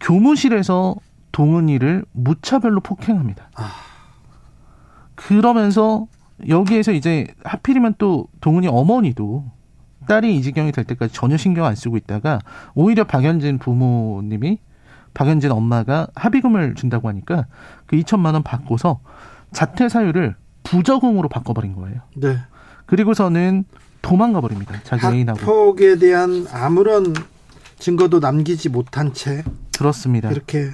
교무실에서 0.00 0.96
동은이를 1.32 2.04
무차별로 2.12 2.80
폭행합니다. 2.80 3.50
아. 3.54 3.70
그러면서 5.14 6.06
여기에서 6.48 6.92
이제 6.92 7.26
하필이면 7.44 7.96
또 7.98 8.28
동은이 8.40 8.68
어머니도 8.68 9.44
딸이 10.06 10.34
이 10.34 10.42
지경이 10.42 10.72
될 10.72 10.84
때까지 10.84 11.12
전혀 11.12 11.36
신경 11.36 11.66
안 11.66 11.74
쓰고 11.74 11.96
있다가 11.96 12.38
오히려 12.74 13.04
박연진 13.04 13.58
부모님이 13.58 14.58
박연진 15.14 15.50
엄마가 15.50 16.08
합의금을 16.14 16.74
준다고 16.74 17.08
하니까 17.08 17.46
그 17.86 17.96
2천만 17.96 18.34
원 18.34 18.42
받고서 18.42 19.00
자퇴 19.52 19.88
사유를 19.88 20.36
부적응으로 20.62 21.28
바꿔버린 21.28 21.74
거예요. 21.74 22.00
네. 22.16 22.38
그리고서는 22.86 23.64
도망가 24.02 24.40
버립니다. 24.40 24.74
자기 24.84 25.06
애인하고. 25.06 25.40
학폭에 25.40 25.96
대한 25.98 26.46
아무런 26.52 27.14
증거도 27.78 28.18
남기지 28.20 28.68
못한 28.68 29.12
채 29.12 29.44
그렇습니다. 29.76 30.30
이렇게 30.30 30.70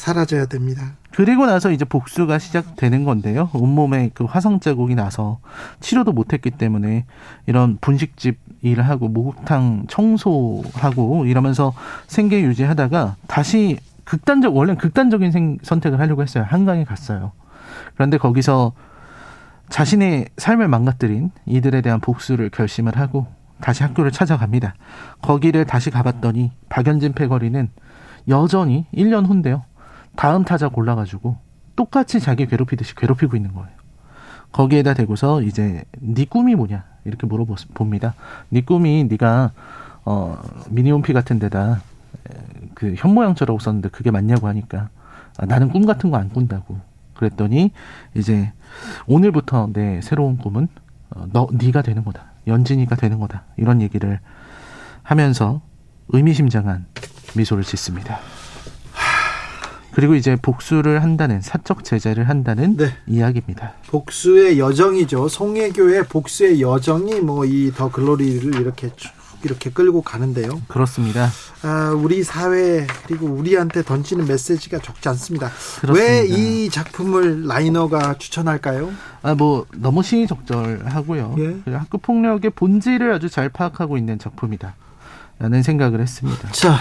사라져야 0.00 0.46
됩니다. 0.46 0.94
그리고 1.10 1.44
나서 1.44 1.70
이제 1.70 1.84
복수가 1.84 2.38
시작되는 2.38 3.04
건데요. 3.04 3.50
온몸에 3.52 4.10
그 4.14 4.24
화상 4.24 4.58
자국이 4.58 4.94
나서 4.94 5.40
치료도 5.80 6.12
못했기 6.12 6.52
때문에 6.52 7.04
이런 7.46 7.76
분식집 7.82 8.38
일을 8.62 8.88
하고 8.88 9.08
목욕탕 9.08 9.84
청소하고 9.88 11.26
이러면서 11.26 11.74
생계 12.06 12.40
유지하다가 12.40 13.16
다시 13.26 13.78
극단적 14.04 14.56
원래 14.56 14.74
극단적인 14.74 15.32
생, 15.32 15.58
선택을 15.62 16.00
하려고 16.00 16.22
했어요. 16.22 16.46
한강에 16.48 16.84
갔어요. 16.84 17.32
그런데 17.94 18.16
거기서 18.16 18.72
자신의 19.68 20.28
삶을 20.38 20.66
망가뜨린 20.68 21.30
이들에 21.44 21.82
대한 21.82 22.00
복수를 22.00 22.48
결심을 22.48 22.96
하고 22.96 23.26
다시 23.60 23.82
학교를 23.82 24.12
찾아갑니다. 24.12 24.74
거기를 25.20 25.66
다시 25.66 25.90
가봤더니 25.90 26.52
박연진 26.70 27.12
패거리는 27.12 27.68
여전히 28.28 28.86
1년 28.94 29.26
후인데요. 29.26 29.64
다음 30.16 30.44
타자 30.44 30.68
골라가지고 30.68 31.36
똑같이 31.76 32.20
자기 32.20 32.46
괴롭히듯이 32.46 32.94
괴롭히고 32.94 33.36
있는 33.36 33.52
거예요. 33.54 33.70
거기에다 34.52 34.94
대고서 34.94 35.42
이제 35.42 35.84
네 35.98 36.24
꿈이 36.24 36.54
뭐냐 36.54 36.84
이렇게 37.04 37.26
물어봅니다. 37.26 38.14
네 38.48 38.60
꿈이 38.62 39.04
네가 39.04 39.52
어 40.04 40.38
미니홈피 40.70 41.12
같은 41.12 41.38
데다 41.38 41.80
그 42.74 42.94
현모양처라고 42.96 43.58
썼는데 43.58 43.90
그게 43.90 44.10
맞냐고 44.10 44.48
하니까 44.48 44.88
아, 45.38 45.46
나는 45.46 45.68
꿈 45.70 45.86
같은 45.86 46.10
거 46.10 46.16
안 46.16 46.28
꾼다고 46.28 46.78
그랬더니 47.14 47.70
이제 48.14 48.52
오늘부터 49.06 49.68
내 49.72 50.00
새로운 50.00 50.36
꿈은 50.38 50.68
어, 51.10 51.26
너 51.32 51.48
네가 51.52 51.82
되는 51.82 52.04
거다 52.04 52.24
연진이가 52.46 52.96
되는 52.96 53.18
거다 53.20 53.44
이런 53.56 53.80
얘기를 53.82 54.18
하면서 55.02 55.60
의미심장한 56.08 56.86
미소를 57.36 57.62
짓습니다. 57.62 58.18
그리고 60.00 60.14
이제 60.14 60.34
복수를 60.40 61.02
한다는 61.02 61.42
사적 61.42 61.84
제재를 61.84 62.26
한다는 62.30 62.74
네. 62.78 62.94
이야기입니다. 63.06 63.74
복수의 63.88 64.58
여정이죠. 64.58 65.28
송혜교의 65.28 66.04
복수의 66.04 66.62
여정이 66.62 67.20
뭐 67.20 67.44
이 67.44 67.70
더 67.76 67.90
글로리를 67.90 68.54
이렇게 68.58 68.90
이렇게 69.42 69.68
끌고 69.68 70.00
가는데요. 70.00 70.62
그렇습니다. 70.68 71.28
아, 71.62 71.90
우리 71.94 72.22
사회 72.22 72.86
그리고 73.06 73.26
우리한테 73.26 73.82
던지는 73.82 74.26
메시지가 74.26 74.78
적지 74.78 75.06
않습니다. 75.10 75.50
왜 75.92 76.26
이 76.26 76.70
작품을 76.70 77.46
라이너가 77.46 78.14
추천할까요? 78.16 78.90
아, 79.20 79.34
뭐 79.34 79.66
너무 79.76 80.02
시의적절하고요. 80.02 81.36
예. 81.40 81.72
학교 81.74 81.98
폭력의 81.98 82.52
본질을 82.52 83.12
아주 83.12 83.28
잘 83.28 83.50
파악하고 83.50 83.98
있는 83.98 84.18
작품이다. 84.18 84.74
라는 85.38 85.62
생각을 85.62 86.00
했습니다. 86.00 86.50
자, 86.52 86.78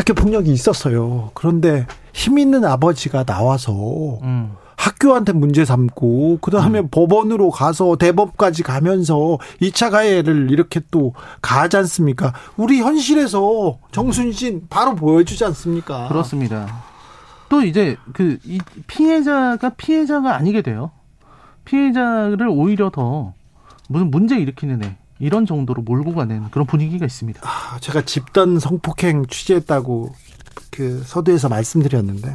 학교 0.00 0.14
폭력이 0.14 0.50
있었어요. 0.50 1.30
그런데 1.34 1.86
힘 2.14 2.38
있는 2.38 2.64
아버지가 2.64 3.24
나와서 3.24 4.18
음. 4.22 4.52
학교한테 4.74 5.34
문제 5.34 5.66
삼고 5.66 6.38
그다음에 6.40 6.78
음. 6.78 6.88
법원으로 6.90 7.50
가서 7.50 7.96
대법까지 7.96 8.62
가면서 8.62 9.36
2차 9.60 9.90
가해를 9.90 10.50
이렇게 10.50 10.80
또 10.90 11.12
가하지 11.42 11.76
않습니까? 11.76 12.32
우리 12.56 12.80
현실에서 12.80 13.78
정순신 13.92 14.68
바로 14.70 14.94
보여주지 14.94 15.44
않습니까? 15.44 16.08
그렇습니다. 16.08 16.82
또 17.50 17.60
이제 17.60 17.98
그 18.14 18.38
피해자가 18.86 19.68
피해자가 19.76 20.34
아니게 20.34 20.62
돼요. 20.62 20.92
피해자를 21.66 22.48
오히려 22.48 22.88
더 22.88 23.34
무슨 23.90 24.10
문제 24.10 24.38
일으키는 24.38 24.82
애 24.82 24.96
이런 25.20 25.46
정도로 25.46 25.82
몰고 25.82 26.14
가는 26.14 26.50
그런 26.50 26.66
분위기가 26.66 27.04
있습니다. 27.04 27.40
아, 27.44 27.78
제가 27.80 28.02
집단 28.02 28.58
성폭행 28.58 29.26
취재했다고 29.26 30.14
그 30.70 31.02
서두에서 31.04 31.48
말씀드렸는데 31.48 32.34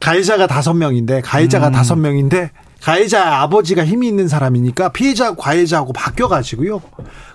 가해자가 0.00 0.46
다섯 0.46 0.72
명인데 0.74 1.20
가해자가 1.20 1.68
음. 1.68 1.72
다섯 1.72 1.94
음. 1.94 2.02
명인데 2.02 2.50
가해자 2.80 3.40
아버지가 3.42 3.84
힘이 3.84 4.08
있는 4.08 4.28
사람이니까 4.28 4.90
피해자 4.90 5.34
가해자하고 5.34 5.92
바뀌어 5.92 6.28
가지고요. 6.28 6.80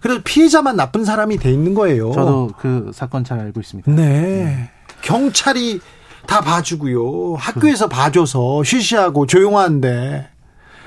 그래서 0.01 0.21
피해자만 0.23 0.75
나쁜 0.75 1.03
사람이 1.03 1.37
돼 1.37 1.51
있는 1.51 1.73
거예요. 1.73 2.11
저도 2.13 2.51
그 2.57 2.91
사건 2.93 3.23
잘 3.23 3.39
알고 3.39 3.59
있습니다. 3.59 3.91
네. 3.91 4.03
네. 4.03 4.69
경찰이 5.01 5.81
다 6.27 6.41
봐주고요. 6.41 7.35
학교에서 7.35 7.89
봐줘서 7.89 8.63
쉬쉬하고 8.63 9.25
조용한데 9.25 10.30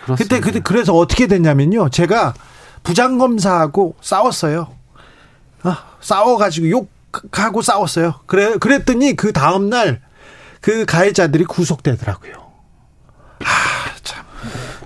그렇습니다. 0.04 0.36
그때 0.36 0.40
그때 0.40 0.60
그래서 0.60 0.94
어떻게 0.94 1.26
됐냐면요. 1.26 1.90
제가 1.90 2.34
부장 2.82 3.18
검사하고 3.18 3.96
싸웠어요. 4.00 4.68
아, 5.62 5.84
싸워가지고 6.00 6.70
욕하고 6.70 7.62
싸웠어요. 7.62 8.14
그래 8.26 8.56
그랬더니 8.58 9.16
그 9.16 9.32
다음 9.32 9.70
날 9.70 10.00
그 10.64 10.86
가해자들이 10.86 11.44
구속되더라고요. 11.44 12.32
아, 13.40 13.44
참. 14.02 14.24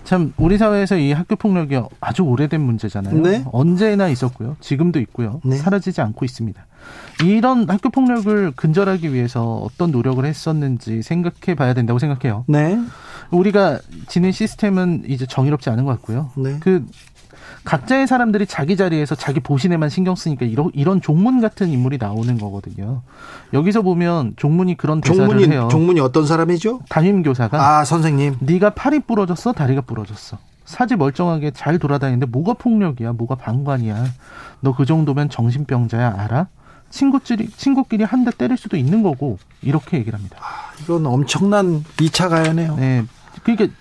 참 0.02 0.32
우리 0.36 0.58
사회에서 0.58 0.96
이 0.96 1.12
학교 1.12 1.36
폭력이 1.36 1.80
아주 2.00 2.22
오래된 2.22 2.60
문제잖아요. 2.60 3.14
네? 3.22 3.44
언제나 3.52 4.08
있었고요. 4.08 4.56
지금도 4.58 4.98
있고요. 4.98 5.40
네? 5.44 5.56
사라지지 5.56 6.00
않고 6.00 6.24
있습니다. 6.24 6.66
이런 7.24 7.70
학교 7.70 7.90
폭력을 7.90 8.54
근절하기 8.56 9.14
위해서 9.14 9.54
어떤 9.58 9.92
노력을 9.92 10.24
했었는지 10.24 11.04
생각해 11.04 11.54
봐야 11.54 11.74
된다고 11.74 12.00
생각해요. 12.00 12.44
네. 12.48 12.76
우리가 13.30 13.78
지닌 14.08 14.32
시스템은 14.32 15.04
이제 15.06 15.26
정의롭지 15.26 15.70
않은 15.70 15.84
것 15.84 15.92
같고요. 15.92 16.30
네. 16.36 16.56
그 16.60 16.84
각자의 17.64 18.06
사람들이 18.06 18.46
자기 18.46 18.76
자리에서 18.76 19.14
자기 19.14 19.40
보신에만 19.40 19.90
신경 19.90 20.14
쓰니까 20.14 20.46
이런 20.46 20.70
이런 20.72 21.00
종문 21.00 21.40
같은 21.40 21.68
인물이 21.68 21.98
나오는 21.98 22.38
거거든요. 22.38 23.02
여기서 23.52 23.82
보면 23.82 24.34
종문이 24.36 24.76
그런 24.76 25.00
대사를 25.00 25.26
종문이, 25.28 25.52
해요. 25.52 25.68
종문이 25.70 26.00
어떤 26.00 26.26
사람이죠? 26.26 26.80
담임 26.88 27.22
교사가 27.22 27.78
아 27.80 27.84
선생님. 27.84 28.36
네가 28.40 28.70
팔이 28.70 29.00
부러졌어, 29.00 29.52
다리가 29.52 29.82
부러졌어. 29.82 30.38
사지 30.64 30.96
멀쩡하게 30.96 31.50
잘 31.50 31.78
돌아다니는데 31.78 32.26
뭐가 32.26 32.54
폭력이야, 32.54 33.12
뭐가 33.12 33.34
방관이야. 33.34 34.04
너 34.60 34.72
그 34.72 34.84
정도면 34.86 35.28
정신병자야 35.30 36.14
알아? 36.18 36.48
친구끼리 36.90 37.48
친구끼리 37.50 38.04
한 38.04 38.24
대 38.24 38.30
때릴 38.30 38.56
수도 38.56 38.76
있는 38.78 39.02
거고 39.02 39.38
이렇게 39.62 39.98
얘기를 39.98 40.18
합니다. 40.18 40.36
아, 40.40 40.72
이건 40.82 41.04
엄청난 41.06 41.84
2차 41.98 42.28
가해네요. 42.30 42.76
네. 42.76 43.04
그러니까 43.56 43.74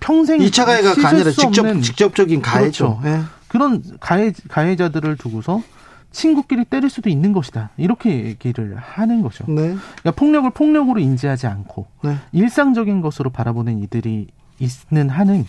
평생 0.00 0.38
2차 0.38 0.66
가해가 0.66 1.08
아니라 1.08 1.30
직접 1.30 1.80
직접적인 1.80 2.42
가해죠. 2.42 2.98
그렇죠. 3.00 3.16
네. 3.16 3.22
그런 3.48 3.82
가해 4.00 4.32
가해자들을 4.48 5.16
두고서 5.16 5.62
친구끼리 6.10 6.64
때릴 6.64 6.90
수도 6.90 7.08
있는 7.08 7.32
것이다. 7.32 7.70
이렇게 7.76 8.24
얘기를 8.24 8.76
하는 8.76 9.22
거죠. 9.22 9.44
네. 9.48 9.76
그러니까 10.00 10.10
폭력을 10.16 10.50
폭력으로 10.50 11.00
인지하지 11.00 11.46
않고 11.46 11.86
네. 12.02 12.16
일상적인 12.32 13.00
것으로 13.00 13.30
바라보는 13.30 13.82
이들이 13.82 14.26
있는 14.58 15.08
한은 15.08 15.46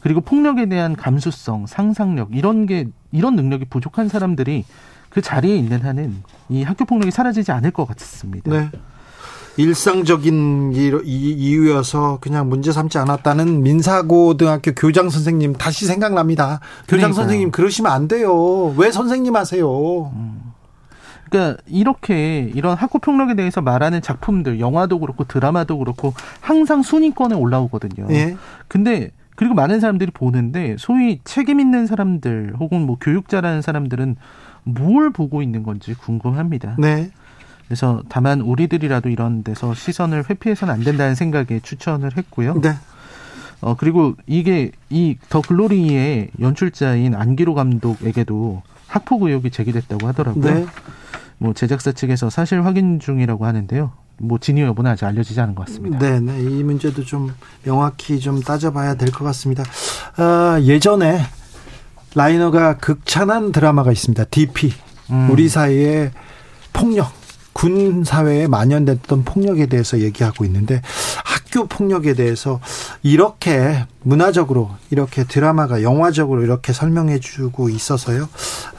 그리고 0.00 0.20
폭력에 0.20 0.66
대한 0.66 0.94
감수성, 0.96 1.66
상상력 1.66 2.30
이런 2.32 2.66
게 2.66 2.88
이런 3.10 3.34
능력이 3.36 3.66
부족한 3.66 4.08
사람들이 4.08 4.64
그 5.10 5.20
자리에 5.20 5.56
있는 5.56 5.80
한은 5.82 6.22
이 6.48 6.62
학교 6.62 6.84
폭력이 6.84 7.10
사라지지 7.10 7.52
않을 7.52 7.72
것 7.72 7.86
같습니다. 7.86 8.50
네. 8.50 8.70
일상적인 9.56 10.72
이유여서 10.74 12.18
그냥 12.20 12.48
문제 12.48 12.72
삼지 12.72 12.98
않았다는 12.98 13.62
민사고등학교 13.62 14.72
교장 14.72 15.10
선생님 15.10 15.54
다시 15.54 15.86
생각납니다. 15.86 16.60
교장 16.88 17.10
그러니까요. 17.10 17.12
선생님 17.14 17.50
그러시면 17.50 17.92
안 17.92 18.08
돼요. 18.08 18.74
왜 18.76 18.90
선생님 18.90 19.36
하세요? 19.36 20.10
음. 20.14 20.52
그러니까 21.28 21.62
이렇게 21.66 22.50
이런 22.54 22.76
학교 22.76 22.98
폭력에 22.98 23.34
대해서 23.34 23.62
말하는 23.62 24.02
작품들, 24.02 24.60
영화도 24.60 24.98
그렇고 25.00 25.24
드라마도 25.24 25.78
그렇고 25.78 26.12
항상 26.40 26.82
순위권에 26.82 27.34
올라오거든요. 27.34 28.06
예. 28.10 28.36
근데 28.68 29.10
그리고 29.34 29.54
많은 29.54 29.80
사람들이 29.80 30.10
보는데 30.12 30.76
소위 30.78 31.20
책임 31.24 31.58
있는 31.58 31.86
사람들 31.86 32.54
혹은 32.60 32.82
뭐 32.82 32.98
교육자라는 33.00 33.62
사람들은 33.62 34.16
뭘 34.64 35.10
보고 35.10 35.42
있는 35.42 35.62
건지 35.62 35.94
궁금합니다. 35.94 36.76
네. 36.78 37.10
그래서 37.66 38.02
다만 38.08 38.40
우리들이라도 38.40 39.08
이런 39.08 39.42
데서 39.44 39.74
시선을 39.74 40.24
회피해서는 40.28 40.72
안 40.74 40.80
된다는 40.80 41.14
생각에 41.14 41.60
추천을 41.62 42.16
했고요. 42.16 42.60
네. 42.60 42.74
어 43.60 43.76
그리고 43.76 44.14
이게 44.26 44.72
이 44.90 45.16
더 45.28 45.40
글로리의 45.40 46.30
연출자인 46.40 47.14
안기로 47.14 47.54
감독에게도 47.54 48.62
학폭 48.88 49.22
의혹이 49.22 49.50
제기됐다고 49.50 50.06
하더라고요. 50.08 50.54
네. 50.54 50.66
뭐 51.38 51.54
제작사 51.54 51.92
측에서 51.92 52.28
사실 52.30 52.64
확인 52.64 53.00
중이라고 53.00 53.46
하는데요. 53.46 53.92
뭐 54.18 54.38
진위 54.38 54.60
여부는 54.62 54.90
아직 54.90 55.04
알려지지 55.06 55.40
않은 55.40 55.54
것 55.54 55.66
같습니다. 55.66 55.98
네, 55.98 56.20
네. 56.20 56.38
이 56.40 56.62
문제도 56.62 57.02
좀 57.04 57.32
명확히 57.64 58.20
좀 58.20 58.40
따져봐야 58.42 58.94
될 58.96 59.10
것 59.10 59.24
같습니다. 59.24 59.64
아, 60.16 60.58
예전에 60.62 61.20
라이너가 62.14 62.76
극찬한 62.76 63.52
드라마가 63.52 63.90
있습니다. 63.90 64.24
DP. 64.24 64.72
음. 65.10 65.30
우리 65.30 65.48
사이에 65.48 66.10
폭력, 66.72 67.10
군 67.62 68.02
사회에 68.02 68.48
만연됐던 68.48 69.22
폭력에 69.22 69.66
대해서 69.66 70.00
얘기하고 70.00 70.44
있는데 70.46 70.82
학교 71.24 71.66
폭력에 71.68 72.14
대해서 72.14 72.60
이렇게 73.04 73.86
문화적으로 74.02 74.70
이렇게 74.90 75.22
드라마가 75.22 75.82
영화적으로 75.82 76.42
이렇게 76.42 76.72
설명해 76.72 77.20
주고 77.20 77.68
있어서요. 77.68 78.28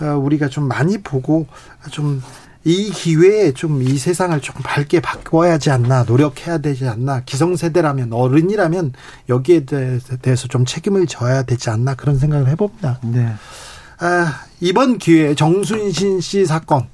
아, 0.01 0.15
우리가 0.15 0.49
좀 0.49 0.67
많이 0.67 0.97
보고 0.97 1.47
좀 1.91 2.21
이 2.65 2.91
기회에 2.91 3.53
좀 3.53 3.81
이 3.81 3.97
세상을 3.97 4.39
조금 4.41 4.61
밝게 4.63 4.99
바꿔야 5.01 5.53
하지 5.53 5.69
않나 5.69 6.03
노력해야 6.03 6.57
되지 6.57 6.87
않나 6.87 7.21
기성세대라면 7.25 8.11
어른이라면 8.11 8.93
여기에 9.29 9.65
대해서 9.65 10.47
좀 10.47 10.65
책임을 10.65 11.07
져야 11.07 11.43
되지 11.43 11.69
않나 11.69 11.95
그런 11.95 12.17
생각을 12.17 12.49
해봅니다. 12.49 12.99
네. 13.03 13.33
아, 13.99 14.43
이번 14.59 14.97
기회에 14.97 15.35
정순신 15.35 16.19
씨 16.21 16.45
사건 16.45 16.87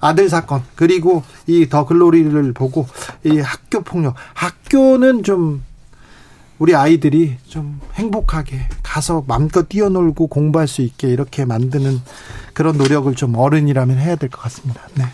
아들 0.00 0.28
사건 0.28 0.62
그리고 0.74 1.22
이 1.46 1.66
더 1.68 1.84
글로리를 1.86 2.52
보고 2.52 2.86
이 3.24 3.38
학교 3.40 3.80
폭력 3.82 4.14
학교는 4.34 5.22
좀 5.22 5.62
우리 6.58 6.74
아이들이 6.74 7.36
좀 7.46 7.80
행복하게 7.94 8.68
가서 8.82 9.24
마음껏 9.28 9.68
뛰어놀고 9.68 10.26
공부할 10.26 10.66
수 10.66 10.82
있게 10.82 11.08
이렇게 11.08 11.44
만드는 11.44 12.00
그런 12.52 12.76
노력을 12.76 13.12
좀 13.14 13.36
어른이라면 13.36 13.98
해야 13.98 14.16
될 14.16 14.28
것 14.28 14.40
같습니다. 14.42 14.80
네. 14.94 15.04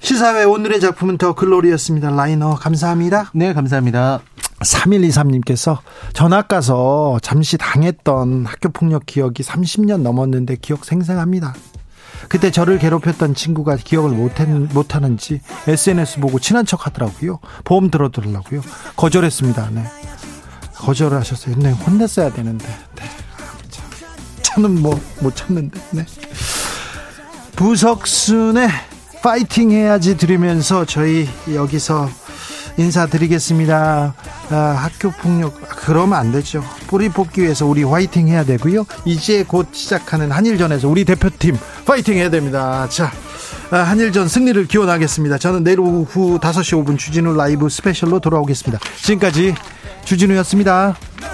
시사회 0.00 0.44
오늘의 0.44 0.80
작품은 0.80 1.18
더 1.18 1.34
글로리였습니다. 1.34 2.10
라이너 2.10 2.54
감사합니다. 2.54 3.30
네, 3.34 3.52
감사합니다. 3.52 4.20
3123님께서 4.60 5.78
전학 6.12 6.48
가서 6.48 7.18
잠시 7.22 7.56
당했던 7.56 8.44
학교 8.46 8.68
폭력 8.70 9.06
기억이 9.06 9.42
30년 9.42 10.02
넘었는데 10.02 10.56
기억 10.60 10.84
생생합니다. 10.84 11.54
그때 12.30 12.52
저를 12.52 12.78
괴롭혔던 12.78 13.34
친구가 13.34 13.74
기억을 13.74 14.12
못하는지 14.72 15.40
SNS 15.66 16.20
보고 16.20 16.38
친한 16.38 16.64
척 16.64 16.86
하더라고요. 16.86 17.40
보험 17.64 17.90
들어달라고요. 17.90 18.60
거절했습니다. 18.94 19.70
네. 19.72 19.84
거절을 20.76 21.18
하셨어요. 21.18 21.56
네, 21.58 21.72
혼냈어야 21.72 22.32
되는데. 22.32 22.64
네. 22.94 23.02
저는 24.42 24.80
뭐, 24.80 24.98
못 25.18 25.34
참는데. 25.34 25.80
네. 25.90 26.06
부석순의 27.56 28.68
파이팅 29.24 29.72
해야지 29.72 30.16
들으면서 30.16 30.84
저희 30.84 31.28
여기서 31.52 32.08
인사드리겠습니다. 32.78 34.14
아, 34.50 34.54
학교 34.54 35.10
폭력 35.10 35.60
그러면 35.90 36.20
안 36.20 36.30
되죠. 36.30 36.62
뿌리 36.86 37.08
뽑기 37.08 37.42
위해서 37.42 37.66
우리 37.66 37.82
화이팅 37.82 38.28
해야 38.28 38.44
되고요. 38.44 38.84
이제 39.04 39.42
곧 39.42 39.66
시작하는 39.72 40.30
한일전에서 40.30 40.88
우리 40.88 41.04
대표팀 41.04 41.58
파이팅 41.84 42.14
해야 42.14 42.30
됩니다. 42.30 42.86
자, 42.88 43.10
아, 43.72 43.78
한일전 43.78 44.28
승리를 44.28 44.68
기원하겠습니다. 44.68 45.38
저는 45.38 45.64
내일 45.64 45.80
오후 45.80 46.38
5시 46.38 46.84
5분 46.84 46.96
주진우 46.96 47.34
라이브 47.34 47.68
스페셜로 47.68 48.20
돌아오겠습니다. 48.20 48.78
지금까지 49.02 49.56
주진우였습니다. 50.04 50.94
네, 51.20 51.26